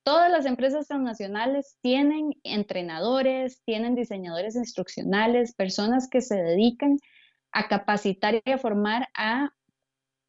Todas 0.03 0.29
las 0.29 0.45
empresas 0.45 0.87
transnacionales 0.87 1.77
tienen 1.81 2.33
entrenadores, 2.43 3.61
tienen 3.63 3.95
diseñadores 3.95 4.57
instruccionales, 4.57 5.55
personas 5.55 6.09
que 6.09 6.19
se 6.19 6.35
dedican 6.35 6.97
a 7.53 7.69
capacitar 7.69 8.41
y 8.43 8.51
a 8.51 8.57
formar 8.57 9.07
a 9.15 9.51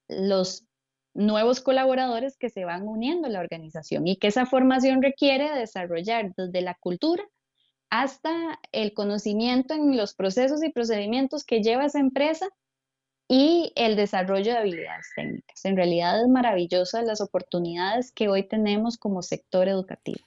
los 0.09 0.65
nuevos 1.13 1.61
colaboradores 1.61 2.37
que 2.39 2.51
se 2.51 2.65
van 2.65 2.87
uniendo 2.87 3.27
a 3.27 3.31
la 3.31 3.41
organización 3.41 4.07
y 4.07 4.17
que 4.17 4.29
esa 4.29 4.47
formación 4.47 5.03
requiere 5.03 5.53
desarrollar 5.53 6.33
desde 6.37 6.61
la 6.61 6.75
cultura 6.75 7.25
hasta 7.91 8.61
el 8.73 8.93
conocimiento 8.93 9.75
en 9.75 9.97
los 9.97 10.15
procesos 10.15 10.63
y 10.63 10.71
procedimientos 10.71 11.45
que 11.45 11.63
lleva 11.63 11.87
esa 11.87 12.01
empresa 12.01 12.49
y 13.29 13.73
el 13.77 13.97
desarrollo 13.97 14.53
de 14.53 14.59
habilidades 14.59 15.07
técnicas. 15.15 15.65
En 15.65 15.77
realidad 15.77 16.21
es 16.23 16.29
maravillosa 16.29 17.03
las 17.03 17.21
oportunidades 17.21 18.11
que 18.13 18.29
hoy 18.29 18.43
tenemos 18.43 18.97
como 18.97 19.23
sector 19.23 19.69
educativo. 19.69 20.21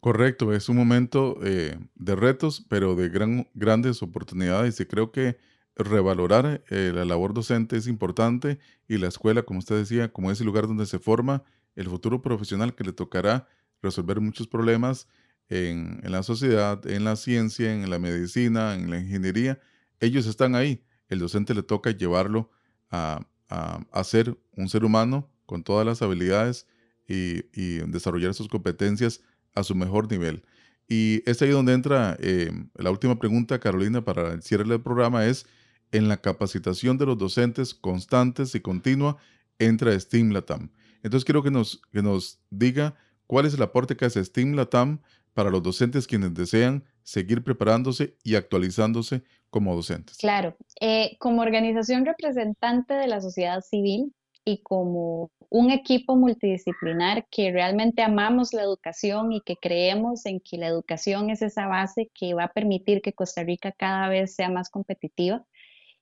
Correcto, 0.00 0.52
es 0.52 0.68
un 0.68 0.76
momento 0.76 1.38
eh, 1.42 1.78
de 1.94 2.16
retos, 2.16 2.64
pero 2.68 2.94
de 2.94 3.08
gran, 3.08 3.48
grandes 3.54 4.02
oportunidades 4.02 4.78
y 4.80 4.86
creo 4.86 5.12
que 5.12 5.38
revalorar 5.76 6.62
eh, 6.70 6.92
la 6.94 7.04
labor 7.04 7.34
docente 7.34 7.76
es 7.76 7.86
importante 7.86 8.58
y 8.86 8.98
la 8.98 9.08
escuela, 9.08 9.42
como 9.42 9.58
usted 9.58 9.76
decía, 9.76 10.12
como 10.12 10.30
es 10.30 10.40
el 10.40 10.46
lugar 10.46 10.66
donde 10.66 10.86
se 10.86 10.98
forma 10.98 11.42
el 11.74 11.88
futuro 11.88 12.22
profesional 12.22 12.74
que 12.74 12.84
le 12.84 12.92
tocará 12.92 13.48
resolver 13.82 14.20
muchos 14.20 14.46
problemas 14.46 15.08
en, 15.48 16.00
en 16.02 16.12
la 16.12 16.22
sociedad, 16.22 16.86
en 16.86 17.04
la 17.04 17.16
ciencia, 17.16 17.72
en 17.72 17.88
la 17.90 17.98
medicina, 17.98 18.74
en 18.74 18.90
la 18.90 18.98
ingeniería, 18.98 19.60
ellos 20.00 20.26
están 20.26 20.54
ahí 20.54 20.82
el 21.08 21.18
docente 21.18 21.54
le 21.54 21.62
toca 21.62 21.90
llevarlo 21.90 22.50
a, 22.90 23.26
a, 23.48 24.04
ser 24.04 24.36
un 24.56 24.68
ser 24.68 24.84
humano 24.84 25.30
con 25.46 25.62
todas 25.62 25.86
las 25.86 26.02
habilidades 26.02 26.66
y, 27.06 27.42
desarrollar 27.88 28.34
sus 28.34 28.48
competencias 28.48 29.20
a 29.54 29.62
su 29.62 29.74
mejor 29.74 30.10
nivel. 30.10 30.44
Y 30.88 31.22
es 31.26 31.40
ahí 31.42 31.50
donde 31.50 31.72
entra 31.72 32.16
eh, 32.20 32.50
la 32.74 32.90
última 32.90 33.18
pregunta, 33.18 33.58
Carolina, 33.58 34.04
para 34.04 34.32
el 34.32 34.42
cierre 34.42 34.64
del 34.64 34.82
programa, 34.82 35.26
es 35.26 35.46
en 35.92 36.08
la 36.08 36.16
capacitación 36.18 36.98
de 36.98 37.06
los 37.06 37.18
docentes 37.18 37.74
constantes 37.74 38.54
y 38.54 38.60
continua 38.60 39.16
entra 39.58 39.98
STEAM 39.98 40.30
Latam. 40.30 40.70
Entonces 41.02 41.24
quiero 41.24 41.42
que 41.42 41.50
nos, 41.50 41.80
que 41.92 42.02
nos 42.02 42.40
diga 42.50 42.96
cuál 43.26 43.46
es 43.46 43.54
el 43.54 43.62
aporte 43.62 43.96
que 43.96 44.04
hace 44.04 44.24
STEAM 44.24 44.54
Latam 44.54 45.00
para 45.34 45.50
los 45.50 45.62
docentes 45.62 46.06
quienes 46.06 46.32
desean 46.32 46.84
seguir 47.02 47.44
preparándose 47.44 48.16
y 48.22 48.36
actualizándose 48.36 49.22
como 49.50 49.74
docentes. 49.74 50.16
Claro, 50.16 50.56
eh, 50.80 51.16
como 51.18 51.42
organización 51.42 52.06
representante 52.06 52.94
de 52.94 53.06
la 53.06 53.20
sociedad 53.20 53.60
civil 53.60 54.14
y 54.44 54.62
como 54.62 55.30
un 55.50 55.70
equipo 55.70 56.16
multidisciplinar 56.16 57.26
que 57.30 57.52
realmente 57.52 58.02
amamos 58.02 58.52
la 58.52 58.62
educación 58.62 59.32
y 59.32 59.40
que 59.40 59.56
creemos 59.56 60.26
en 60.26 60.40
que 60.40 60.58
la 60.58 60.66
educación 60.66 61.30
es 61.30 61.42
esa 61.42 61.66
base 61.66 62.10
que 62.14 62.34
va 62.34 62.44
a 62.44 62.52
permitir 62.52 63.00
que 63.02 63.12
Costa 63.12 63.42
Rica 63.44 63.72
cada 63.72 64.08
vez 64.08 64.34
sea 64.34 64.48
más 64.48 64.70
competitiva, 64.70 65.44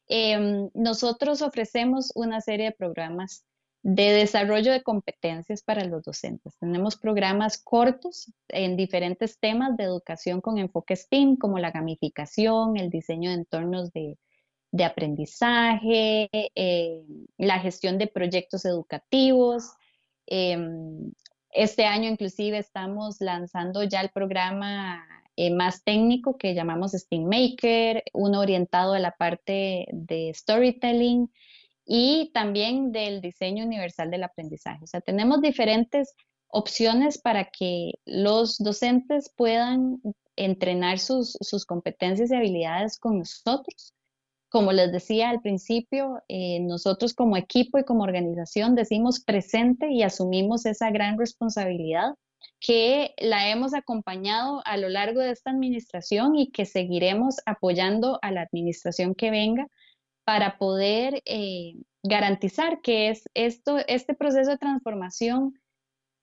em, 0.09 0.71
nosotros 0.75 1.43
ofrecemos 1.43 2.13
una 2.15 2.41
serie 2.41 2.67
de 2.67 2.73
programas 2.73 3.45
de 3.83 4.13
desarrollo 4.13 4.71
de 4.71 4.83
competencias 4.83 5.63
para 5.63 5.85
los 5.85 6.05
docentes. 6.05 6.57
Tenemos 6.59 6.97
programas 6.97 7.59
cortos 7.59 8.33
en 8.49 8.77
diferentes 8.77 9.39
temas 9.41 9.77
de 9.77 9.85
educación 9.85 10.41
con 10.41 10.59
enfoque 10.59 10.95
STEAM, 10.95 11.37
como 11.37 11.59
la 11.59 11.73
gamificación, 11.73 12.77
el 12.77 12.91
diseño 12.91 13.31
de 13.31 13.37
entornos 13.37 13.91
de, 13.93 14.17
aprendizaje, 14.85 16.31
eh, 16.33 17.03
la 17.39 17.59
gestión 17.59 17.99
de 17.99 18.07
proyectos 18.07 18.65
educativos. 18.65 19.73
Em, 20.27 21.13
este 21.51 21.85
año 21.85 22.09
inclusive 22.09 22.59
estamos 22.59 23.21
lanzando 23.21 23.83
ya 23.83 24.01
el 24.01 24.11
programa 24.11 25.05
eh, 25.37 25.53
más 25.53 25.83
técnico 25.83 26.39
que 26.39 26.55
llamamos 26.55 26.93
STEAM 26.93 27.25
Maker, 27.25 28.05
uno 28.13 28.41
orientado 28.41 28.95
a 28.95 29.01
la 29.01 29.11
parte 29.11 29.87
de 29.93 30.33
storytelling 30.35 31.29
y 31.85 32.31
también 32.33 32.93
del 32.93 33.21
diseño 33.21 33.65
universal 33.65 34.11
del 34.11 34.25
aprendizaje. 34.25 34.85
O 34.85 34.87
sea, 34.87 35.01
tenemos 35.01 35.41
diferentes 35.41 36.15
opciones 36.49 37.19
para 37.19 37.47
que 37.47 37.93
los 38.05 38.59
docentes 38.59 39.33
puedan 39.37 40.01
entrenar 40.37 40.99
sus, 40.99 41.37
competencias 41.67 42.31
y 42.31 42.35
habilidades 42.35 42.99
con 42.99 43.19
nosotros. 43.19 43.95
Como 44.51 44.73
les 44.73 44.93
decía 44.93 45.31
al 45.31 45.41
principio, 45.41 46.23
eh, 46.29 46.61
nosotros 46.61 47.15
como 47.15 47.37
equipo 47.37 47.79
y 47.79 47.85
como 47.85 48.03
organización 48.03 48.75
decimos 48.75 49.21
presente 49.21 49.91
y 49.91 50.03
asumimos 50.03 50.67
esa 50.67 50.91
gran 50.91 51.19
responsabilidad 51.19 52.15
que 52.61 53.15
la 53.19 53.49
hemos 53.49 53.75
acompañado 53.75 54.63
a 54.67 54.77
lo 54.77 54.89
largo 54.89 55.21
de 55.21 55.31
esta 55.31 55.51
administración 55.51 56.37
y 56.37 56.51
que 56.51 56.67
seguiremos 56.67 57.37
apoyando 57.47 58.19
a 58.23 58.31
la 58.31 58.43
administración 58.43 59.15
que 59.15 59.31
venga 59.31 59.67
para 60.25 60.59
poder 60.59 61.23
eh, 61.25 61.75
garantizar 62.03 62.81
que 62.81 63.11
es 63.11 63.25
esto, 63.35 63.79
este 63.89 64.15
proceso 64.15 64.51
de 64.51 64.59
transformación 64.59 65.55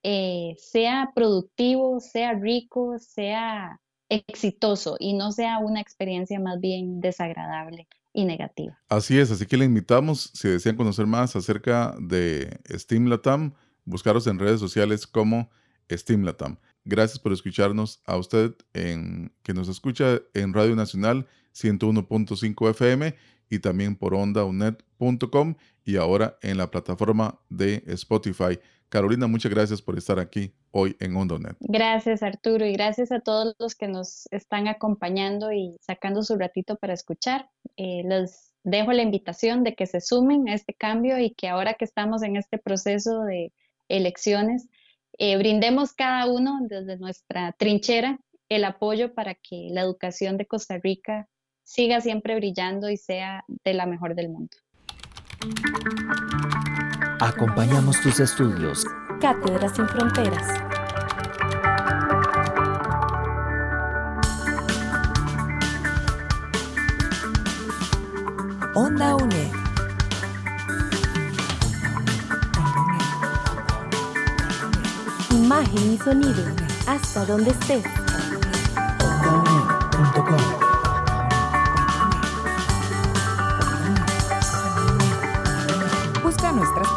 eh, 0.03 0.55
sea 0.57 1.11
productivo, 1.13 1.99
sea 1.99 2.33
rico, 2.33 2.97
sea 2.99 3.79
exitoso 4.09 4.95
y 4.99 5.13
no 5.13 5.31
sea 5.31 5.59
una 5.59 5.81
experiencia 5.81 6.39
más 6.39 6.59
bien 6.59 6.99
desagradable 6.99 7.87
y 8.13 8.25
negativa. 8.25 8.79
Así 8.87 9.19
es, 9.19 9.29
así 9.31 9.45
que 9.45 9.57
le 9.57 9.65
invitamos, 9.65 10.31
si 10.33 10.47
desean 10.47 10.77
conocer 10.77 11.05
más 11.05 11.35
acerca 11.35 11.93
de 11.99 12.59
Steam 12.69 13.05
Latam, 13.05 13.53
buscaros 13.85 14.25
en 14.27 14.39
redes 14.39 14.59
sociales 14.59 15.05
como 15.05 15.49
Steam 15.91 16.23
Latam. 16.23 16.57
Gracias 16.85 17.19
por 17.19 17.33
escucharnos 17.33 18.01
a 18.05 18.17
usted 18.17 18.55
en, 18.73 19.31
que 19.43 19.53
nos 19.53 19.67
escucha 19.67 20.21
en 20.33 20.53
Radio 20.53 20.75
Nacional 20.75 21.27
101.5 21.53 22.69
FM 22.71 23.15
y 23.49 23.59
también 23.59 23.95
por 23.95 24.13
ondaunet.com 24.13 25.55
y 25.85 25.97
ahora 25.97 26.37
en 26.41 26.57
la 26.57 26.69
plataforma 26.69 27.39
de 27.49 27.83
Spotify. 27.87 28.59
Carolina, 28.89 29.27
muchas 29.27 29.51
gracias 29.51 29.81
por 29.81 29.97
estar 29.97 30.19
aquí 30.19 30.51
hoy 30.71 30.95
en 30.99 31.15
OndaNet. 31.15 31.57
Gracias 31.59 32.23
Arturo 32.23 32.65
y 32.65 32.73
gracias 32.73 33.11
a 33.11 33.19
todos 33.19 33.55
los 33.59 33.75
que 33.75 33.87
nos 33.87 34.27
están 34.31 34.67
acompañando 34.67 35.51
y 35.51 35.77
sacando 35.81 36.23
su 36.23 36.35
ratito 36.37 36.75
para 36.75 36.93
escuchar. 36.93 37.49
Eh, 37.77 38.03
les 38.05 38.53
dejo 38.63 38.91
la 38.91 39.03
invitación 39.03 39.63
de 39.63 39.75
que 39.75 39.85
se 39.85 40.01
sumen 40.01 40.49
a 40.49 40.53
este 40.53 40.73
cambio 40.73 41.19
y 41.19 41.31
que 41.31 41.47
ahora 41.47 41.75
que 41.75 41.85
estamos 41.85 42.23
en 42.23 42.35
este 42.35 42.57
proceso 42.57 43.21
de 43.23 43.53
elecciones, 43.87 44.67
eh, 45.17 45.37
brindemos 45.37 45.93
cada 45.93 46.25
uno 46.27 46.59
desde 46.61 46.97
nuestra 46.97 47.51
trinchera 47.53 48.19
el 48.49 48.65
apoyo 48.65 49.13
para 49.13 49.35
que 49.35 49.69
la 49.71 49.81
educación 49.81 50.37
de 50.37 50.47
Costa 50.47 50.77
Rica 50.77 51.27
siga 51.69 52.01
siempre 52.01 52.35
brillando 52.35 52.89
y 52.89 52.97
sea 52.97 53.45
de 53.47 53.75
la 53.75 53.85
mejor 53.85 54.15
del 54.15 54.29
mundo. 54.29 54.57
Acompañamos 57.19 58.01
tus 58.01 58.19
estudios. 58.19 58.83
Cátedras 59.21 59.75
sin 59.75 59.87
fronteras. 59.87 60.47
Onda 68.73 69.15
UNED. 69.15 69.51
Imagen 75.31 75.93
y 75.93 75.97
sonido. 75.97 76.43
Hasta 76.87 77.25
donde 77.25 77.51
estés. 77.51 78.08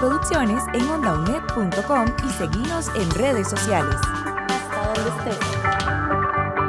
Producciones 0.02 0.64
en 0.74 0.82
ondaunet.com 0.88 2.06
y 2.26 2.30
seguimos 2.32 2.88
en 2.96 3.08
redes 3.12 3.48
sociales. 3.48 3.94
Hasta 4.48 4.92
donde 4.94 5.10
estés. 5.10 5.38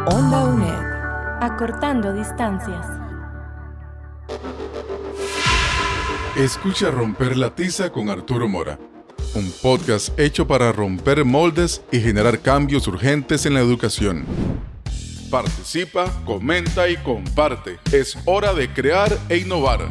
Onda 0.06 0.44
UNED. 0.44 1.42
Acortando 1.42 2.14
distancias. 2.14 2.86
Escucha 6.36 6.92
Romper 6.92 7.36
la 7.36 7.56
Tiza 7.56 7.92
con 7.92 8.12
Arturo 8.12 8.48
Mora. 8.48 8.78
Un 9.34 9.52
podcast 9.64 10.20
hecho 10.20 10.46
para 10.46 10.72
romper 10.72 11.26
moldes 11.26 11.82
y 11.92 12.02
generar 12.02 12.40
cambios 12.40 12.88
urgentes 12.88 13.48
en 13.48 13.56
la 13.56 13.62
educación. 13.62 14.28
Participa, 15.32 16.06
comenta 16.24 16.88
y 16.88 16.98
comparte. 16.98 17.80
Es 17.92 18.16
hora 18.26 18.54
de 18.54 18.72
crear 18.72 19.18
e 19.28 19.38
innovar. 19.38 19.90